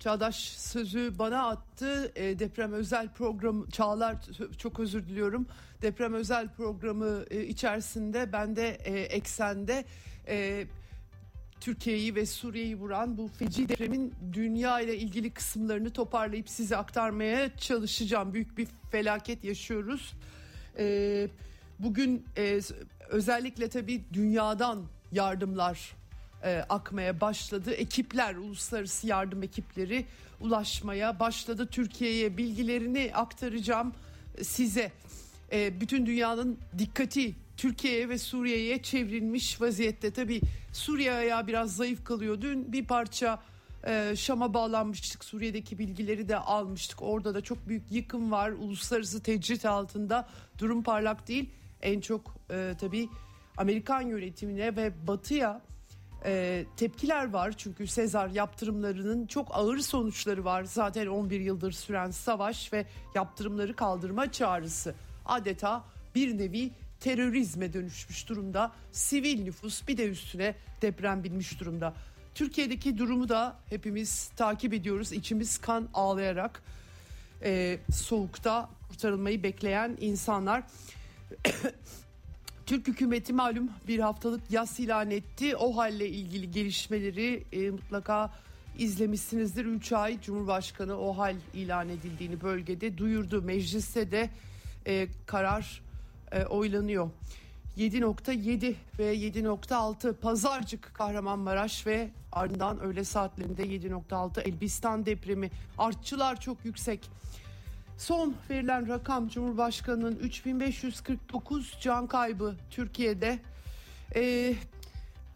Çağdaş 0.00 0.36
sözü 0.48 1.18
bana 1.18 1.48
attı. 1.48 2.12
E, 2.16 2.38
deprem 2.38 2.72
özel 2.72 3.08
programı 3.08 3.70
Çağlar 3.70 4.16
çok 4.58 4.80
özür 4.80 5.06
diliyorum. 5.08 5.46
Deprem 5.82 6.14
özel 6.14 6.48
programı 6.48 7.24
e, 7.30 7.46
içerisinde 7.46 8.32
ben 8.32 8.56
de 8.56 8.68
e, 8.68 9.00
eksende 9.00 9.84
e, 10.28 10.66
Türkiye'yi 11.60 12.14
ve 12.14 12.26
Suriye'yi 12.26 12.76
vuran 12.76 13.18
bu 13.18 13.28
feci 13.28 13.68
depremin 13.68 14.14
dünya 14.32 14.80
ile 14.80 14.96
ilgili 14.96 15.30
kısımlarını 15.30 15.90
toparlayıp 15.90 16.48
size 16.48 16.76
aktarmaya 16.76 17.56
çalışacağım. 17.56 18.34
Büyük 18.34 18.58
bir 18.58 18.68
felaket 18.90 19.44
yaşıyoruz. 19.44 20.12
E, 20.78 21.28
bugün 21.78 22.24
e, 22.36 22.60
özellikle 23.08 23.68
tabii 23.68 24.04
dünyadan 24.12 24.84
yardımlar 25.12 25.99
e, 26.44 26.64
akmaya 26.68 27.20
başladı. 27.20 27.72
Ekipler, 27.72 28.34
uluslararası 28.34 29.06
yardım 29.06 29.42
ekipleri 29.42 30.06
ulaşmaya 30.40 31.20
başladı. 31.20 31.68
Türkiye'ye 31.70 32.36
bilgilerini 32.36 33.10
aktaracağım 33.14 33.92
size. 34.42 34.92
E, 35.52 35.80
bütün 35.80 36.06
dünyanın 36.06 36.58
dikkati 36.78 37.34
Türkiye'ye 37.56 38.08
ve 38.08 38.18
Suriye'ye 38.18 38.82
çevrilmiş 38.82 39.60
vaziyette. 39.60 40.10
Tabi 40.10 40.40
Suriye 40.72 41.12
ayağı 41.12 41.46
biraz 41.46 41.76
zayıf 41.76 42.04
kalıyor. 42.04 42.40
Dün 42.40 42.72
bir 42.72 42.84
parça 42.84 43.42
e, 43.86 44.16
Şam'a 44.16 44.54
bağlanmıştık. 44.54 45.24
Suriye'deki 45.24 45.78
bilgileri 45.78 46.28
de 46.28 46.36
almıştık. 46.36 47.02
Orada 47.02 47.34
da 47.34 47.40
çok 47.40 47.68
büyük 47.68 47.92
yıkım 47.92 48.30
var. 48.30 48.50
Uluslararası 48.50 49.22
tecrit 49.22 49.66
altında 49.66 50.28
durum 50.58 50.82
parlak 50.82 51.28
değil. 51.28 51.50
En 51.82 52.00
çok 52.00 52.34
e, 52.50 52.74
tabii 52.80 53.08
Amerikan 53.56 54.00
yönetimine 54.00 54.76
ve 54.76 55.06
Batı'ya 55.06 55.60
e, 56.24 56.64
tepkiler 56.76 57.30
var. 57.30 57.54
Çünkü 57.56 57.86
Sezar 57.86 58.28
yaptırımlarının 58.28 59.26
çok 59.26 59.48
ağır 59.50 59.78
sonuçları 59.78 60.44
var. 60.44 60.64
Zaten 60.64 61.06
11 61.06 61.40
yıldır 61.40 61.72
süren 61.72 62.10
savaş 62.10 62.72
ve 62.72 62.86
yaptırımları 63.14 63.76
kaldırma 63.76 64.32
çağrısı 64.32 64.94
adeta 65.26 65.84
bir 66.14 66.38
nevi 66.38 66.70
terörizme 67.00 67.72
dönüşmüş 67.72 68.28
durumda. 68.28 68.72
Sivil 68.92 69.42
nüfus 69.42 69.88
bir 69.88 69.96
de 69.96 70.08
üstüne 70.08 70.54
deprem 70.82 71.24
binmiş 71.24 71.60
durumda. 71.60 71.94
Türkiye'deki 72.34 72.98
durumu 72.98 73.28
da 73.28 73.56
hepimiz 73.68 74.28
takip 74.28 74.74
ediyoruz. 74.74 75.12
İçimiz 75.12 75.58
kan 75.58 75.88
ağlayarak 75.94 76.62
e, 77.42 77.78
soğukta 77.92 78.68
kurtarılmayı 78.88 79.42
bekleyen 79.42 79.96
insanlar. 80.00 80.62
Türk 82.70 82.88
hükümeti 82.88 83.32
malum 83.32 83.70
bir 83.88 83.98
haftalık 83.98 84.50
yas 84.50 84.80
ilan 84.80 85.10
etti. 85.10 85.56
O 85.56 85.76
halle 85.76 86.08
ilgili 86.08 86.50
gelişmeleri 86.50 87.44
e, 87.52 87.70
mutlaka 87.70 88.30
izlemişsinizdir. 88.78 89.64
3 89.64 89.92
ay 89.92 90.20
Cumhurbaşkanı 90.20 90.98
o 90.98 91.18
hal 91.18 91.36
ilan 91.54 91.88
edildiğini 91.88 92.40
bölgede 92.40 92.98
duyurdu. 92.98 93.42
Mecliste 93.42 94.10
de 94.10 94.30
e, 94.86 95.08
karar 95.26 95.82
e, 96.32 96.44
oylanıyor. 96.44 97.10
7.7 97.78 98.74
ve 98.98 99.16
7.6 99.16 100.14
Pazarcık 100.14 100.94
Kahramanmaraş 100.94 101.86
ve 101.86 102.10
ardından 102.32 102.80
öğle 102.80 103.04
saatlerinde 103.04 103.62
7.6 103.62 104.40
Elbistan 104.40 105.06
depremi 105.06 105.50
artçılar 105.78 106.40
çok 106.40 106.64
yüksek. 106.64 107.10
Son 108.00 108.34
verilen 108.50 108.88
rakam 108.88 109.28
Cumhurbaşkanı'nın 109.28 110.16
3549 110.16 111.78
can 111.80 112.06
kaybı 112.06 112.54
Türkiye'de. 112.70 113.38
Ee, 114.14 114.54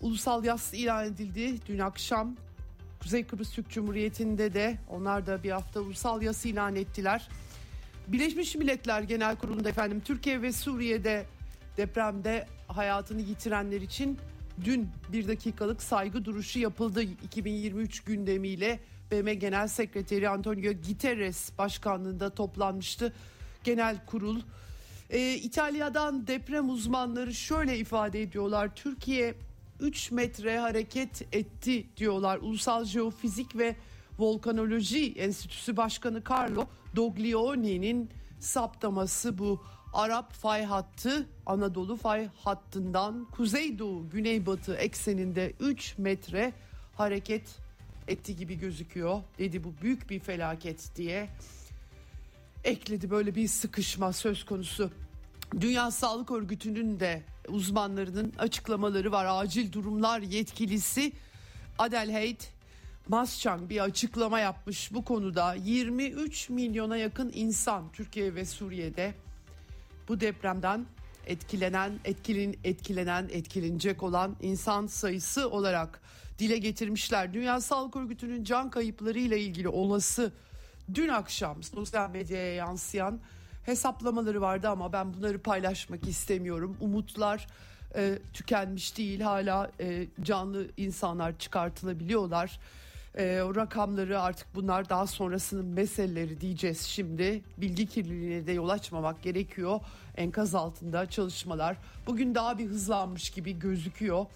ulusal 0.00 0.44
yas 0.44 0.74
ilan 0.74 1.06
edildi 1.06 1.66
dün 1.66 1.78
akşam. 1.78 2.36
Kuzey 3.02 3.24
Kıbrıs 3.24 3.52
Türk 3.52 3.70
Cumhuriyeti'nde 3.70 4.54
de 4.54 4.78
onlar 4.90 5.26
da 5.26 5.42
bir 5.42 5.50
hafta 5.50 5.80
ulusal 5.80 6.22
yas 6.22 6.46
ilan 6.46 6.76
ettiler. 6.76 7.28
Birleşmiş 8.08 8.54
Milletler 8.54 9.02
Genel 9.02 9.36
Kurulu'nda 9.36 9.68
efendim 9.68 10.02
Türkiye 10.04 10.42
ve 10.42 10.52
Suriye'de 10.52 11.26
depremde 11.76 12.46
hayatını 12.68 13.20
yitirenler 13.20 13.80
için 13.80 14.18
dün 14.64 14.88
bir 15.12 15.28
dakikalık 15.28 15.82
saygı 15.82 16.24
duruşu 16.24 16.58
yapıldı 16.58 17.02
2023 17.02 18.00
gündemiyle 18.00 18.80
BM 19.14 19.34
Genel 19.34 19.68
Sekreteri 19.68 20.28
Antonio 20.28 20.72
Guterres 20.72 21.58
başkanlığında 21.58 22.30
toplanmıştı 22.30 23.12
genel 23.64 24.06
kurul. 24.06 24.40
Ee, 25.10 25.34
İtalya'dan 25.34 26.26
deprem 26.26 26.70
uzmanları 26.70 27.34
şöyle 27.34 27.78
ifade 27.78 28.22
ediyorlar. 28.22 28.74
Türkiye 28.74 29.34
3 29.80 30.10
metre 30.10 30.58
hareket 30.58 31.34
etti 31.34 31.86
diyorlar. 31.96 32.38
Ulusal 32.38 32.84
Jeofizik 32.84 33.56
ve 33.58 33.76
Volkanoloji 34.18 35.12
Enstitüsü 35.12 35.76
Başkanı 35.76 36.22
Carlo 36.30 36.66
Doglioni'nin 36.96 38.10
saptaması 38.40 39.38
bu. 39.38 39.62
Arap 39.92 40.32
fay 40.32 40.64
hattı 40.64 41.28
Anadolu 41.46 41.96
fay 41.96 42.28
hattından 42.36 43.24
kuzeydoğu 43.24 44.10
güneybatı 44.10 44.74
ekseninde 44.74 45.52
3 45.60 45.98
metre 45.98 46.52
hareket 46.96 47.63
etti 48.08 48.36
gibi 48.36 48.58
gözüküyor. 48.58 49.22
Dedi 49.38 49.64
bu 49.64 49.74
büyük 49.82 50.10
bir 50.10 50.20
felaket 50.20 50.96
diye 50.96 51.28
ekledi 52.64 53.10
böyle 53.10 53.34
bir 53.34 53.48
sıkışma 53.48 54.12
söz 54.12 54.44
konusu. 54.44 54.90
Dünya 55.60 55.90
Sağlık 55.90 56.30
Örgütü'nün 56.30 57.00
de 57.00 57.22
uzmanlarının 57.48 58.32
açıklamaları 58.38 59.12
var. 59.12 59.26
Acil 59.28 59.72
durumlar 59.72 60.20
yetkilisi 60.20 61.12
Adelheid 61.78 62.40
Maschang 63.08 63.70
bir 63.70 63.80
açıklama 63.80 64.40
yapmış 64.40 64.94
bu 64.94 65.04
konuda. 65.04 65.54
23 65.54 66.48
milyona 66.50 66.96
yakın 66.96 67.32
insan 67.34 67.92
Türkiye 67.92 68.34
ve 68.34 68.44
Suriye'de 68.44 69.14
bu 70.08 70.20
depremden 70.20 70.86
etkilenen, 71.26 71.92
etkilin, 72.04 72.58
etkilenen, 72.64 73.28
etkilenecek 73.32 74.02
olan 74.02 74.36
insan 74.42 74.86
sayısı 74.86 75.50
olarak 75.50 76.00
dile 76.38 76.58
getirmişler. 76.58 77.32
Dünya 77.32 77.60
Sağlık 77.60 77.96
Örgütü'nün 77.96 78.44
can 78.44 78.70
kayıpları 78.70 79.18
ile 79.18 79.40
ilgili 79.40 79.68
olası 79.68 80.32
dün 80.94 81.08
akşam 81.08 81.62
sosyal 81.62 82.10
medyaya 82.10 82.54
yansıyan 82.54 83.20
hesaplamaları 83.66 84.40
vardı 84.40 84.68
ama 84.68 84.92
ben 84.92 85.14
bunları 85.14 85.42
paylaşmak 85.42 86.08
istemiyorum. 86.08 86.76
Umutlar 86.80 87.46
e, 87.96 88.18
tükenmiş 88.32 88.98
değil 88.98 89.20
hala 89.20 89.70
e, 89.80 90.06
canlı 90.22 90.66
insanlar 90.76 91.38
çıkartılabiliyorlar. 91.38 92.60
E, 93.18 93.42
o 93.42 93.54
rakamları 93.54 94.20
artık 94.20 94.54
bunlar 94.54 94.88
daha 94.88 95.06
sonrasının 95.06 95.66
meseleleri 95.66 96.40
diyeceğiz 96.40 96.80
şimdi. 96.80 97.42
Bilgi 97.58 97.86
kirliliğine 97.86 98.46
de 98.46 98.52
yol 98.52 98.68
açmamak 98.68 99.22
gerekiyor. 99.22 99.80
Enkaz 100.16 100.54
altında 100.54 101.10
çalışmalar 101.10 101.76
bugün 102.06 102.34
daha 102.34 102.58
bir 102.58 102.66
hızlanmış 102.66 103.30
gibi 103.30 103.58
gözüküyor. 103.58 104.26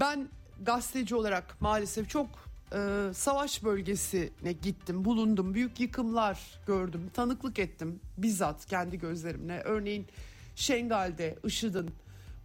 Ben 0.00 0.28
gazeteci 0.62 1.14
olarak 1.14 1.60
maalesef 1.60 2.10
çok 2.10 2.26
e, 2.72 3.10
savaş 3.14 3.64
bölgesine 3.64 4.52
gittim, 4.62 5.04
bulundum. 5.04 5.54
Büyük 5.54 5.80
yıkımlar 5.80 6.40
gördüm, 6.66 7.10
tanıklık 7.14 7.58
ettim 7.58 8.00
bizzat 8.18 8.66
kendi 8.66 8.98
gözlerimle. 8.98 9.62
Örneğin 9.64 10.06
Şengal'de 10.56 11.38
IŞİD'in 11.44 11.90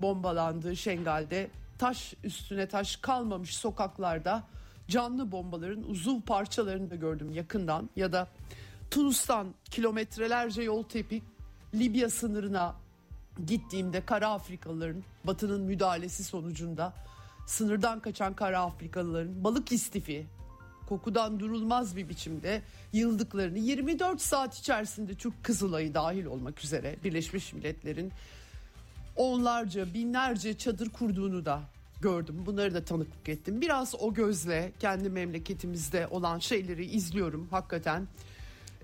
bombalandığı 0.02 0.76
Şengal'de 0.76 1.50
taş 1.78 2.14
üstüne 2.24 2.68
taş 2.68 2.96
kalmamış 2.96 3.56
sokaklarda 3.56 4.44
canlı 4.88 5.32
bombaların 5.32 5.90
uzuv 5.90 6.22
parçalarını 6.22 6.90
da 6.90 6.96
gördüm 6.96 7.32
yakından 7.32 7.90
ya 7.96 8.14
da 8.14 8.28
Tunus'tan 8.92 9.48
kilometrelerce 9.64 10.64
yol 10.64 10.84
tepik 10.84 11.24
Libya 11.74 12.10
sınırına 12.10 12.76
gittiğimde 13.46 14.06
kara 14.06 14.28
Afrikalıların 14.28 15.04
batının 15.24 15.62
müdahalesi 15.62 16.24
sonucunda 16.24 16.94
sınırdan 17.46 18.00
kaçan 18.00 18.34
kara 18.34 18.60
Afrikalıların 18.60 19.44
balık 19.44 19.72
istifi 19.72 20.26
kokudan 20.90 21.40
durulmaz 21.40 21.96
bir 21.96 22.10
biçimde 22.10 22.62
yıldıklarını 22.94 23.60
24 23.60 24.22
saat 24.22 24.60
içerisinde 24.60 25.16
Türk 25.16 25.44
Kızılay'ı 25.44 25.94
dahil 25.94 26.26
olmak 26.26 26.64
üzere 26.64 26.96
Birleşmiş 27.04 27.54
Milletler'in 27.54 28.12
onlarca 29.16 29.94
binlerce 29.94 30.58
çadır 30.58 30.90
kurduğunu 30.90 31.46
da 31.46 31.62
gördüm. 32.02 32.44
Bunları 32.46 32.74
da 32.74 32.86
tanıklık 32.86 33.30
ettim. 33.30 33.62
Biraz 33.62 33.96
o 34.00 34.14
gözle 34.14 34.72
kendi 34.80 35.10
memleketimizde 35.10 36.08
olan 36.08 36.40
şeyleri 36.40 36.86
izliyorum 36.86 37.48
hakikaten. 37.52 38.08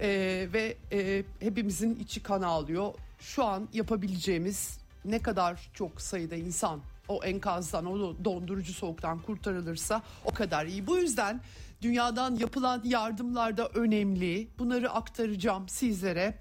Ee, 0.02 0.48
ve 0.54 0.78
e, 0.92 1.24
hepimizin 1.40 1.96
içi 1.96 2.24
kan 2.24 2.42
ağlıyor. 2.42 2.94
Şu 3.20 3.46
an 3.46 3.70
yapabileceğimiz 3.74 4.78
ne 5.06 5.20
kadar 5.20 5.70
çok 5.74 6.02
sayıda 6.02 6.36
insan 6.36 6.80
o 7.10 7.24
enkazdan, 7.24 7.86
o 7.86 8.26
dondurucu 8.26 8.74
soğuktan 8.74 9.20
kurtarılırsa 9.20 10.02
o 10.26 10.32
kadar 10.32 10.66
iyi. 10.66 10.88
Bu 10.88 10.98
yüzden 10.98 11.42
dünyadan 11.82 12.36
yapılan 12.36 12.82
yardımlar 12.84 13.58
da 13.58 13.68
önemli. 13.68 14.48
Bunları 14.60 14.92
aktaracağım 14.92 15.70
sizlere. 15.70 16.38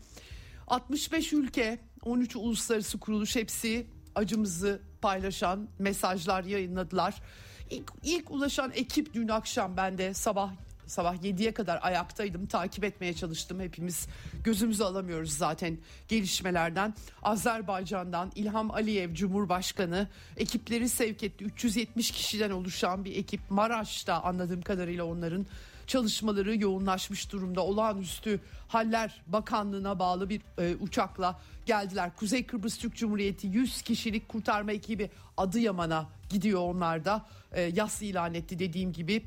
65 0.67 1.33
ülke, 1.33 1.79
13 2.05 2.37
uluslararası 2.37 3.01
kuruluş 3.01 3.37
hepsi 3.37 3.87
acımızı 4.15 4.83
paylaşan 5.03 5.69
mesajlar 5.79 6.45
yayınladılar. 6.45 7.23
İlk, 7.71 7.93
ilk 8.03 8.31
ulaşan 8.31 8.73
ekip 8.75 9.15
dün 9.15 9.29
akşam 9.29 9.77
ben 9.77 9.99
de 9.99 10.15
sabah 10.15 10.53
sabah 10.89 11.15
7'ye 11.15 11.55
kadar 11.55 11.79
ayaktaydım. 11.83 12.47
Takip 12.47 12.85
etmeye 12.85 13.15
çalıştım 13.15 13.61
hepimiz. 13.61 14.09
Gözümüzü 14.45 14.85
alamıyoruz 14.85 15.33
zaten 15.33 15.79
gelişmelerden. 16.09 16.95
Azerbaycan'dan 17.23 18.33
İlham 18.35 18.71
Aliyev 18.71 19.15
Cumhurbaşkanı 19.15 20.09
ekipleri 20.37 20.89
sevk 20.89 21.23
etti. 21.23 21.45
370 21.45 22.11
kişiden 22.11 22.51
oluşan 22.51 23.05
bir 23.05 23.17
ekip. 23.17 23.41
Maraş'ta 23.51 24.23
anladığım 24.23 24.63
kadarıyla 24.63 25.05
onların 25.05 25.47
çalışmaları 25.89 26.57
yoğunlaşmış 26.57 27.33
durumda. 27.33 27.65
Olağanüstü 27.65 28.41
haller 28.69 29.23
bakanlığına 29.27 29.99
bağlı 29.99 30.29
bir 30.29 30.41
e, 30.59 30.77
uçakla 30.77 31.41
geldiler. 31.67 32.17
Kuzey 32.17 32.47
Kıbrıs 32.47 32.79
Türk 32.79 32.97
Cumhuriyeti 32.97 33.47
100 33.47 33.83
kişilik 33.83 34.29
kurtarma 34.29 34.73
ekibi 34.73 35.11
Adıyaman'a 35.37 36.09
gidiyor 36.31 36.61
onlar 36.61 37.05
da. 37.05 37.27
E, 37.53 37.61
yas 37.63 38.03
ilan 38.03 38.35
etti 38.35 38.59
dediğim 38.59 38.93
gibi 38.93 39.23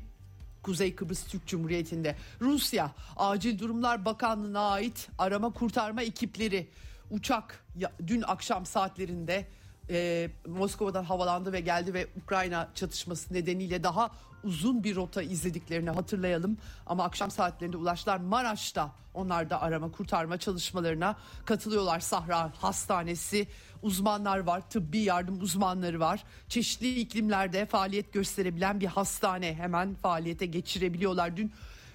Kuzey 0.62 0.94
Kıbrıs 0.94 1.26
Türk 1.26 1.46
Cumhuriyeti'nde. 1.46 2.16
Rusya 2.40 2.90
Acil 3.16 3.58
Durumlar 3.58 4.04
Bakanlığı'na 4.04 4.60
ait 4.60 5.08
arama 5.18 5.50
kurtarma 5.52 6.02
ekipleri 6.02 6.68
uçak 7.10 7.64
ya, 7.76 7.92
dün 8.06 8.22
akşam 8.22 8.66
saatlerinde 8.66 9.46
e, 9.90 10.30
Moskova'dan 10.46 11.04
havalandı 11.04 11.52
ve 11.52 11.60
geldi 11.60 11.94
ve 11.94 12.06
Ukrayna 12.22 12.68
çatışması 12.74 13.34
nedeniyle 13.34 13.82
daha 13.82 14.10
uzun 14.44 14.84
bir 14.84 14.96
rota 14.96 15.22
izlediklerini 15.22 15.90
hatırlayalım. 15.90 16.58
Ama 16.86 17.04
akşam 17.04 17.30
saatlerinde 17.30 17.76
ulaştılar 17.76 18.16
Maraş'ta 18.16 18.92
onlar 19.14 19.50
da 19.50 19.62
arama 19.62 19.90
kurtarma 19.90 20.38
çalışmalarına 20.38 21.16
katılıyorlar. 21.44 22.00
Sahra 22.00 22.52
Hastanesi 22.58 23.48
uzmanlar 23.82 24.38
var, 24.38 24.70
tıbbi 24.70 24.98
yardım 24.98 25.40
uzmanları 25.40 26.00
var. 26.00 26.24
Çeşitli 26.48 27.00
iklimlerde 27.00 27.66
faaliyet 27.66 28.12
gösterebilen 28.12 28.80
bir 28.80 28.86
hastane 28.86 29.54
hemen 29.54 29.94
faaliyete 29.94 30.46
geçirebiliyorlar. 30.46 31.36
Dün 31.36 31.52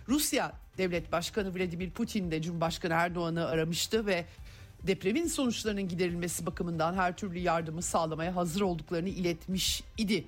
Rusya 0.07 0.51
Devlet 0.77 1.11
Başkanı 1.11 1.55
Vladimir 1.55 1.91
Putin 1.91 2.31
de 2.31 2.41
Cumhurbaşkanı 2.41 2.93
Erdoğan'ı 2.93 3.47
aramıştı 3.47 4.05
ve 4.05 4.25
depremin 4.83 5.27
sonuçlarının 5.27 5.87
giderilmesi 5.87 6.45
bakımından 6.45 6.93
her 6.93 7.17
türlü 7.17 7.39
yardımı 7.39 7.81
sağlamaya 7.81 8.35
hazır 8.35 8.61
olduklarını 8.61 9.09
iletmiş 9.09 9.83
idi. 9.97 10.27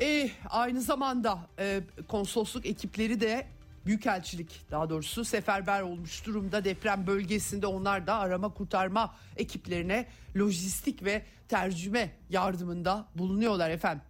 E, 0.00 0.30
aynı 0.50 0.80
zamanda 0.80 1.38
e, 1.58 1.80
konsolosluk 2.08 2.66
ekipleri 2.66 3.20
de 3.20 3.46
Büyükelçilik 3.86 4.60
daha 4.70 4.90
doğrusu 4.90 5.24
seferber 5.24 5.82
olmuş 5.82 6.26
durumda 6.26 6.64
deprem 6.64 7.06
bölgesinde 7.06 7.66
onlar 7.66 8.06
da 8.06 8.14
arama 8.14 8.54
kurtarma 8.54 9.16
ekiplerine 9.36 10.06
lojistik 10.36 11.04
ve 11.04 11.22
tercüme 11.48 12.10
yardımında 12.30 13.08
bulunuyorlar 13.14 13.70
efendim. 13.70 14.04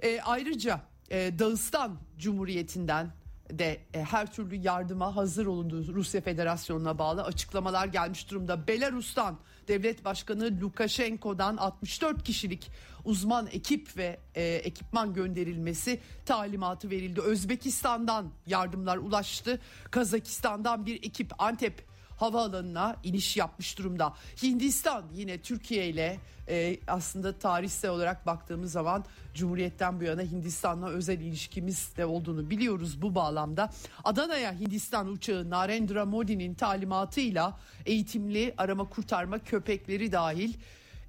E, 0.00 0.20
ayrıca 0.20 0.80
e, 1.10 1.38
Dağıstan 1.38 1.98
Cumhuriyeti'nden 2.18 3.10
de 3.52 3.80
e, 3.94 4.02
her 4.02 4.32
türlü 4.32 4.54
yardıma 4.54 5.16
hazır 5.16 5.46
olunduğu 5.46 5.94
Rusya 5.94 6.20
Federasyonu'na 6.20 6.98
bağlı 6.98 7.22
açıklamalar 7.22 7.86
gelmiş 7.86 8.30
durumda. 8.30 8.68
Belarus'tan 8.68 9.38
Devlet 9.68 10.04
Başkanı 10.04 10.60
Lukashenko'dan 10.60 11.56
64 11.56 12.24
kişilik 12.24 12.70
uzman 13.04 13.46
ekip 13.46 13.96
ve 13.96 14.20
e, 14.34 14.44
ekipman 14.44 15.14
gönderilmesi 15.14 16.00
talimatı 16.26 16.90
verildi. 16.90 17.20
Özbekistan'dan 17.20 18.32
yardımlar 18.46 18.96
ulaştı. 18.96 19.60
Kazakistan'dan 19.90 20.86
bir 20.86 20.96
ekip 20.96 21.32
Antep 21.38 21.88
havaalanına 22.18 22.96
iniş 23.04 23.36
yapmış 23.36 23.78
durumda. 23.78 24.14
Hindistan 24.42 25.04
yine 25.14 25.38
Türkiye 25.38 25.88
ile 25.88 26.18
e, 26.48 26.78
aslında 26.86 27.38
tarihsel 27.38 27.90
olarak 27.90 28.26
baktığımız 28.26 28.72
zaman 28.72 29.04
Cumhuriyet'ten 29.34 30.00
bu 30.00 30.04
yana 30.04 30.22
Hindistan'la 30.22 30.88
özel 30.88 31.20
ilişkimiz 31.20 31.96
de 31.96 32.06
olduğunu 32.06 32.50
biliyoruz 32.50 33.02
bu 33.02 33.14
bağlamda. 33.14 33.72
Adana'ya 34.04 34.60
Hindistan 34.60 35.08
uçağı 35.08 35.50
Narendra 35.50 36.04
Modi'nin 36.04 36.54
talimatıyla 36.54 37.58
eğitimli 37.86 38.54
arama 38.58 38.88
kurtarma 38.88 39.38
köpekleri 39.38 40.12
dahil 40.12 40.54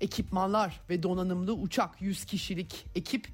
ekipmanlar 0.01 0.79
ve 0.89 1.03
donanımlı 1.03 1.53
uçak 1.53 2.01
100 2.01 2.25
kişilik 2.25 2.85
ekip 2.95 3.27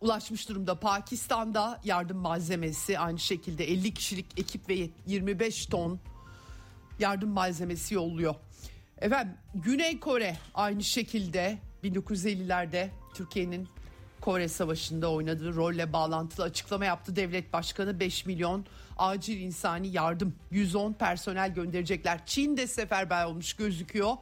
ulaşmış 0.00 0.48
durumda. 0.48 0.74
Pakistan'da 0.74 1.80
yardım 1.84 2.18
malzemesi 2.18 2.98
aynı 2.98 3.18
şekilde 3.18 3.64
50 3.64 3.94
kişilik 3.94 4.26
ekip 4.36 4.68
ve 4.68 4.88
25 5.06 5.66
ton 5.66 6.00
yardım 6.98 7.30
malzemesi 7.30 7.94
yolluyor. 7.94 8.34
Efendim 8.98 9.34
Güney 9.54 10.00
Kore 10.00 10.36
aynı 10.54 10.84
şekilde 10.84 11.58
1950'lerde 11.84 12.88
Türkiye'nin 13.14 13.68
Kore 14.20 14.48
Savaşı'nda 14.48 15.12
oynadığı 15.12 15.54
rolle 15.54 15.92
bağlantılı 15.92 16.44
açıklama 16.44 16.84
yaptı. 16.84 17.16
Devlet 17.16 17.52
Başkanı 17.52 18.00
5 18.00 18.26
milyon 18.26 18.66
acil 18.98 19.40
insani 19.40 19.88
yardım 19.88 20.34
110 20.50 20.92
personel 20.92 21.54
gönderecekler. 21.54 22.26
Çin 22.26 22.56
de 22.56 22.66
seferber 22.66 23.24
olmuş 23.24 23.52
gözüküyor. 23.52 24.12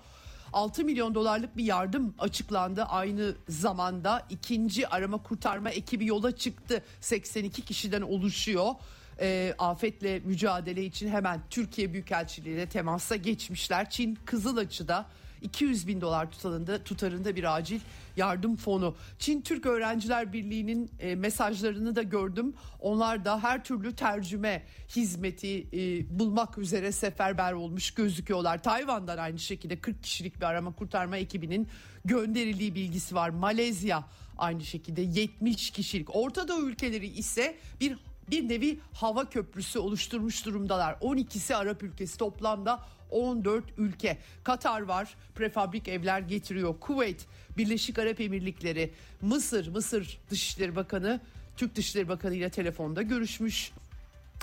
6 0.53 0.85
milyon 0.85 1.15
dolarlık 1.15 1.57
bir 1.57 1.65
yardım 1.65 2.15
açıklandı. 2.19 2.83
Aynı 2.83 3.35
zamanda 3.49 4.27
ikinci 4.31 4.89
arama 4.89 5.23
kurtarma 5.23 5.71
ekibi 5.71 6.07
yola 6.07 6.37
çıktı. 6.37 6.83
82 7.01 7.63
kişiden 7.63 8.03
oluşuyor 8.03 8.75
e, 9.21 9.55
afetle 9.59 10.19
mücadele 10.19 10.85
için 10.85 11.09
hemen 11.09 11.41
Türkiye 11.51 11.93
Büyükelçiliği 11.93 12.55
ile 12.55 12.67
temasa 12.67 13.17
geçmişler. 13.17 13.91
Çin 13.91 14.19
Kızılaçı'da 14.25 15.07
200 15.43 15.87
bin 15.87 16.01
dolar 16.01 16.31
tutarında, 16.31 16.85
tutarında 16.85 17.37
bir 17.37 17.57
acil 17.57 17.81
yardım 18.17 18.57
fonu. 18.57 18.97
Çin 19.19 19.41
Türk 19.41 19.67
Öğrenciler 19.67 20.33
Birliği'nin 20.33 20.91
e, 21.01 21.15
mesajlarını 21.15 21.97
da 21.97 22.03
gördüm. 22.03 22.55
Onlar 22.81 23.25
da 23.25 23.43
her 23.43 23.65
türlü 23.65 23.97
tercüme 23.97 24.63
hizmeti 24.97 25.67
e, 25.73 26.19
bulmak 26.19 26.59
üzere 26.59 26.93
seferber 26.93 27.53
olmuş 27.53 27.91
gözüküyorlar. 27.91 28.63
Tayvan'dan 28.63 29.19
aynı 29.19 29.39
şekilde 29.39 29.81
40 29.81 30.03
kişilik 30.03 30.37
bir 30.37 30.47
arama 30.47 30.73
kurtarma 30.73 31.17
ekibinin 31.17 31.69
gönderildiği 32.05 32.75
bilgisi 32.75 33.15
var. 33.15 33.29
Malezya 33.29 34.05
aynı 34.39 34.65
şekilde 34.65 35.03
70 35.03 35.71
kişilik. 35.71 36.17
Orta 36.17 36.49
Doğu 36.49 36.69
ülkeleri 36.69 37.07
ise 37.07 37.57
bir 37.81 37.99
bir 38.31 38.49
nevi 38.49 38.81
hava 38.93 39.31
köprüsü 39.31 39.79
oluşturmuş 39.79 40.47
durumdalar. 40.47 40.93
12'si 40.93 41.55
Arap 41.55 41.83
ülkesi 41.83 42.19
toplamda 42.19 42.81
14 43.11 43.65
ülke. 43.79 44.19
Katar 44.45 44.81
var 44.81 45.15
prefabrik 45.35 45.89
evler 45.89 46.21
getiriyor. 46.21 46.81
Kuveyt, 46.81 47.27
Birleşik 47.59 47.99
Arap 47.99 48.21
Emirlikleri, 48.21 48.93
Mısır, 49.23 49.69
Mısır 49.69 50.19
Dışişleri 50.31 50.77
Bakanı 50.77 51.21
Türk 51.57 51.77
Dışişleri 51.77 52.09
Bakanı 52.09 52.35
ile 52.35 52.51
telefonda 52.51 53.03
görüşmüş 53.03 53.73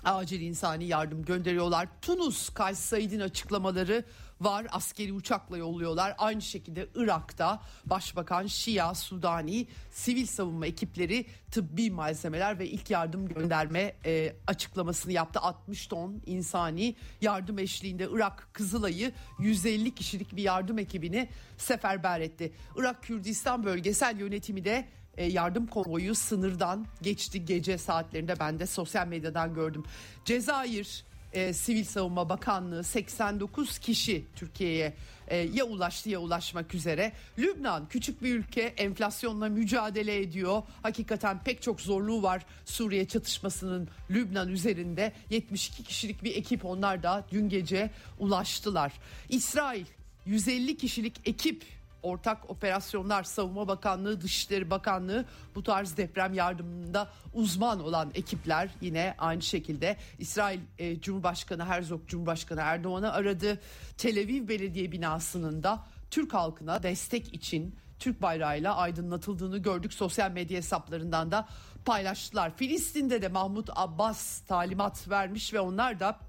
acil 0.04 0.42
insani 0.42 0.86
yardım 0.86 1.26
gönderiyorlar. 1.26 1.88
Tunus 2.02 2.50
Kays 2.50 2.80
Said'in 2.80 3.20
açıklamaları 3.20 4.04
var. 4.42 4.68
Askeri 4.72 5.14
uçakla 5.14 5.58
yolluyorlar. 5.58 6.16
Aynı 6.18 6.42
şekilde 6.42 6.88
Irak'ta 6.96 7.62
Başbakan 7.86 8.48
Şia 8.48 8.96
Sudani 8.96 9.68
sivil 9.92 10.26
savunma 10.26 10.66
ekipleri 10.66 11.26
tıbbi 11.52 11.92
malzemeler 11.92 12.60
ve 12.60 12.68
ilk 12.68 12.90
yardım 12.90 13.28
gönderme 13.28 13.96
e, 14.06 14.36
açıklamasını 14.48 15.14
yaptı. 15.14 15.40
60 15.40 15.88
ton 15.88 16.22
insani 16.26 16.96
yardım 17.22 17.60
eşliğinde 17.60 18.08
Irak 18.12 18.50
Kızılay'ı 18.54 19.12
150 19.40 19.96
kişilik 19.96 20.36
bir 20.36 20.44
yardım 20.44 20.80
ekibini 20.80 21.30
seferber 21.58 22.20
etti. 22.20 22.54
Irak 22.78 23.04
Kürdistan 23.04 23.64
bölgesel 23.64 24.20
yönetimi 24.20 24.66
de 24.66 24.88
e, 25.18 25.26
yardım 25.26 25.68
konvoyu 25.68 26.16
sınırdan 26.16 26.86
geçti 27.02 27.46
gece 27.46 27.78
saatlerinde 27.78 28.40
ben 28.40 28.60
de 28.60 28.66
sosyal 28.66 29.08
medyadan 29.08 29.54
gördüm. 29.54 29.84
Cezayir 30.26 31.06
e, 31.34 31.54
Sivil 31.54 31.84
Savunma 31.84 32.30
Bakanlığı 32.30 32.84
89 32.84 33.78
kişi 33.80 34.26
Türkiye'ye 34.36 34.94
e, 35.28 35.38
ya 35.38 35.66
ulaştı 35.66 36.10
ya 36.10 36.20
ulaşmak 36.20 36.76
üzere. 36.76 37.12
Lübnan 37.40 37.88
küçük 37.90 38.24
bir 38.24 38.36
ülke 38.36 38.62
enflasyonla 38.62 39.50
mücadele 39.50 40.20
ediyor. 40.20 40.64
Hakikaten 40.82 41.44
pek 41.44 41.62
çok 41.62 41.82
zorluğu 41.82 42.24
var 42.24 42.46
Suriye 42.66 43.08
çatışmasının 43.08 43.88
Lübnan 44.12 44.50
üzerinde. 44.50 45.14
72 45.30 45.84
kişilik 45.84 46.24
bir 46.24 46.36
ekip 46.36 46.66
onlar 46.66 47.04
da 47.04 47.26
dün 47.32 47.50
gece 47.50 47.92
ulaştılar. 48.20 48.94
İsrail 49.30 49.86
150 50.26 50.78
kişilik 50.78 51.22
ekip 51.26 51.64
ortak 52.04 52.50
operasyonlar 52.50 53.24
Savunma 53.24 53.68
Bakanlığı, 53.68 54.22
Dışişleri 54.22 54.70
Bakanlığı 54.70 55.26
bu 55.56 55.64
tarz 55.64 55.98
deprem 55.98 56.34
yardımında 56.34 57.10
uzman 57.34 57.80
olan 57.80 58.12
ekipler 58.14 58.70
yine 58.82 59.16
aynı 59.18 59.42
şekilde 59.42 59.98
İsrail 60.20 60.60
e, 60.78 61.02
Cumhurbaşkanı 61.02 61.66
Herzog 61.66 62.08
Cumhurbaşkanı 62.08 62.62
Erdoğan'ı 62.62 63.14
aradı. 63.14 63.60
Tel 63.98 64.24
Aviv 64.24 64.48
Belediye 64.48 64.92
binasının 64.92 65.64
da 65.64 65.84
Türk 66.12 66.34
halkına 66.34 66.84
destek 66.84 67.34
için 67.34 67.76
Türk 68.00 68.22
bayrağıyla 68.22 68.76
aydınlatıldığını 68.76 69.58
gördük. 69.58 69.94
Sosyal 69.94 70.32
medya 70.32 70.58
hesaplarından 70.58 71.32
da 71.32 71.48
paylaştılar. 71.86 72.58
Filistin'de 72.58 73.22
de 73.22 73.28
Mahmut 73.28 73.70
Abbas 73.76 74.42
talimat 74.42 75.10
vermiş 75.10 75.54
ve 75.54 75.60
onlar 75.60 76.00
da 76.00 76.20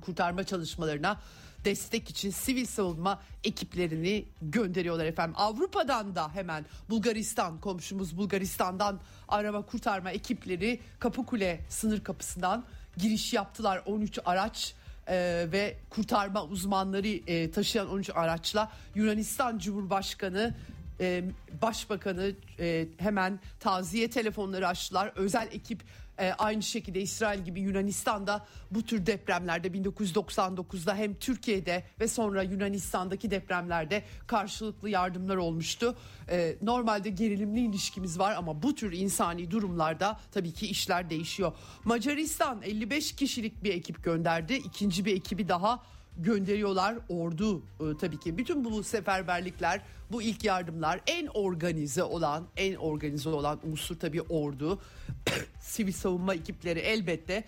kurtarma 0.00 0.44
çalışmalarına 0.44 1.20
destek 1.64 2.10
için 2.10 2.30
sivil 2.30 2.66
savunma 2.66 3.22
ekiplerini 3.44 4.24
gönderiyorlar 4.42 5.04
efendim. 5.04 5.34
Avrupa'dan 5.38 6.14
da 6.14 6.34
hemen 6.34 6.64
Bulgaristan 6.90 7.60
komşumuz 7.60 8.16
Bulgaristan'dan 8.16 9.00
arama 9.28 9.62
kurtarma 9.62 10.10
ekipleri 10.10 10.80
Kapıkule 10.98 11.60
sınır 11.68 12.04
kapısından 12.04 12.64
giriş 12.96 13.32
yaptılar 13.32 13.82
13 13.86 14.18
araç 14.24 14.74
e, 15.08 15.46
ve 15.52 15.76
kurtarma 15.90 16.44
uzmanları 16.44 17.08
e, 17.08 17.50
taşıyan 17.50 17.90
13 17.90 18.10
araçla 18.14 18.72
Yunanistan 18.94 19.58
Cumhurbaşkanı 19.58 20.54
e, 21.00 21.24
Başbakanı 21.62 22.32
e, 22.58 22.88
hemen 22.98 23.40
taziye 23.60 24.10
telefonları 24.10 24.68
açtılar. 24.68 25.12
Özel 25.16 25.48
ekip 25.52 25.82
e, 26.18 26.32
aynı 26.32 26.62
şekilde 26.62 27.00
İsrail 27.00 27.44
gibi 27.44 27.60
Yunanistan'da 27.60 28.46
bu 28.70 28.82
tür 28.82 29.06
depremlerde 29.06 29.68
1999'da 29.68 30.94
hem 30.94 31.14
Türkiye'de 31.14 31.84
ve 32.00 32.08
sonra 32.08 32.42
Yunanistan'daki 32.42 33.30
depremlerde 33.30 34.02
karşılıklı 34.26 34.90
yardımlar 34.90 35.36
olmuştu. 35.36 35.96
E, 36.30 36.56
normalde 36.62 37.10
gerilimli 37.10 37.60
ilişkimiz 37.60 38.18
var 38.18 38.34
ama 38.34 38.62
bu 38.62 38.74
tür 38.74 38.92
insani 38.92 39.50
durumlarda 39.50 40.20
tabii 40.32 40.52
ki 40.52 40.66
işler 40.66 41.10
değişiyor. 41.10 41.52
Macaristan 41.84 42.62
55 42.62 43.16
kişilik 43.16 43.64
bir 43.64 43.74
ekip 43.74 44.04
gönderdi. 44.04 44.54
İkinci 44.54 45.04
bir 45.04 45.16
ekibi 45.16 45.48
daha 45.48 45.82
gönderiyorlar 46.18 46.98
ordu 47.08 47.58
e, 47.58 47.96
tabii 48.00 48.20
ki. 48.20 48.38
Bütün 48.38 48.64
bu 48.64 48.82
seferberlikler 48.82 49.80
bu 50.12 50.22
ilk 50.22 50.44
yardımlar 50.44 51.00
en 51.06 51.26
organize 51.26 52.02
olan 52.02 52.46
en 52.56 52.74
organize 52.74 53.28
olan 53.28 53.60
unsur 53.72 53.98
tabii 53.98 54.22
ordu. 54.22 54.80
Sivil 55.60 55.92
savunma 55.92 56.34
ekipleri 56.34 56.78
elbette 56.78 57.44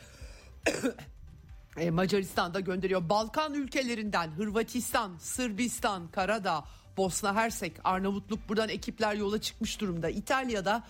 e, 1.76 1.90
Macaristan'da 1.90 2.60
gönderiyor. 2.60 3.08
Balkan 3.08 3.54
ülkelerinden 3.54 4.28
Hırvatistan 4.30 5.16
Sırbistan 5.18 6.08
Karadağ 6.08 6.64
Bosna 6.96 7.34
Hersek 7.34 7.72
Arnavutluk 7.84 8.48
buradan 8.48 8.68
ekipler 8.68 9.14
yola 9.14 9.40
çıkmış 9.40 9.80
durumda. 9.80 10.10
İtalya'da 10.10 10.84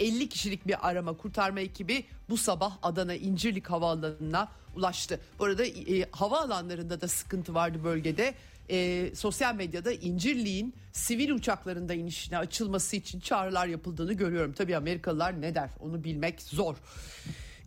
50 0.00 0.28
kişilik 0.28 0.66
bir 0.66 0.88
arama 0.88 1.16
kurtarma 1.16 1.60
ekibi 1.60 2.04
bu 2.28 2.36
sabah 2.36 2.78
Adana 2.82 3.14
İncirlik 3.14 3.70
Havaalanı'na 3.70 4.48
ulaştı. 4.76 5.20
Bu 5.38 5.44
arada 5.44 5.64
e, 5.64 6.10
havaalanlarında 6.10 7.00
da 7.00 7.08
sıkıntı 7.08 7.54
vardı 7.54 7.84
bölgede. 7.84 8.34
E, 8.70 9.10
sosyal 9.14 9.54
medyada 9.54 9.92
İncirlik'in 9.92 10.74
sivil 10.92 11.30
uçaklarında 11.30 11.94
inişine 11.94 12.38
açılması 12.38 12.96
için 12.96 13.20
çağrılar 13.20 13.66
yapıldığını 13.66 14.12
görüyorum. 14.12 14.52
Tabii 14.52 14.76
Amerikalılar 14.76 15.40
ne 15.40 15.54
der 15.54 15.70
onu 15.80 16.04
bilmek 16.04 16.42
zor. 16.42 16.76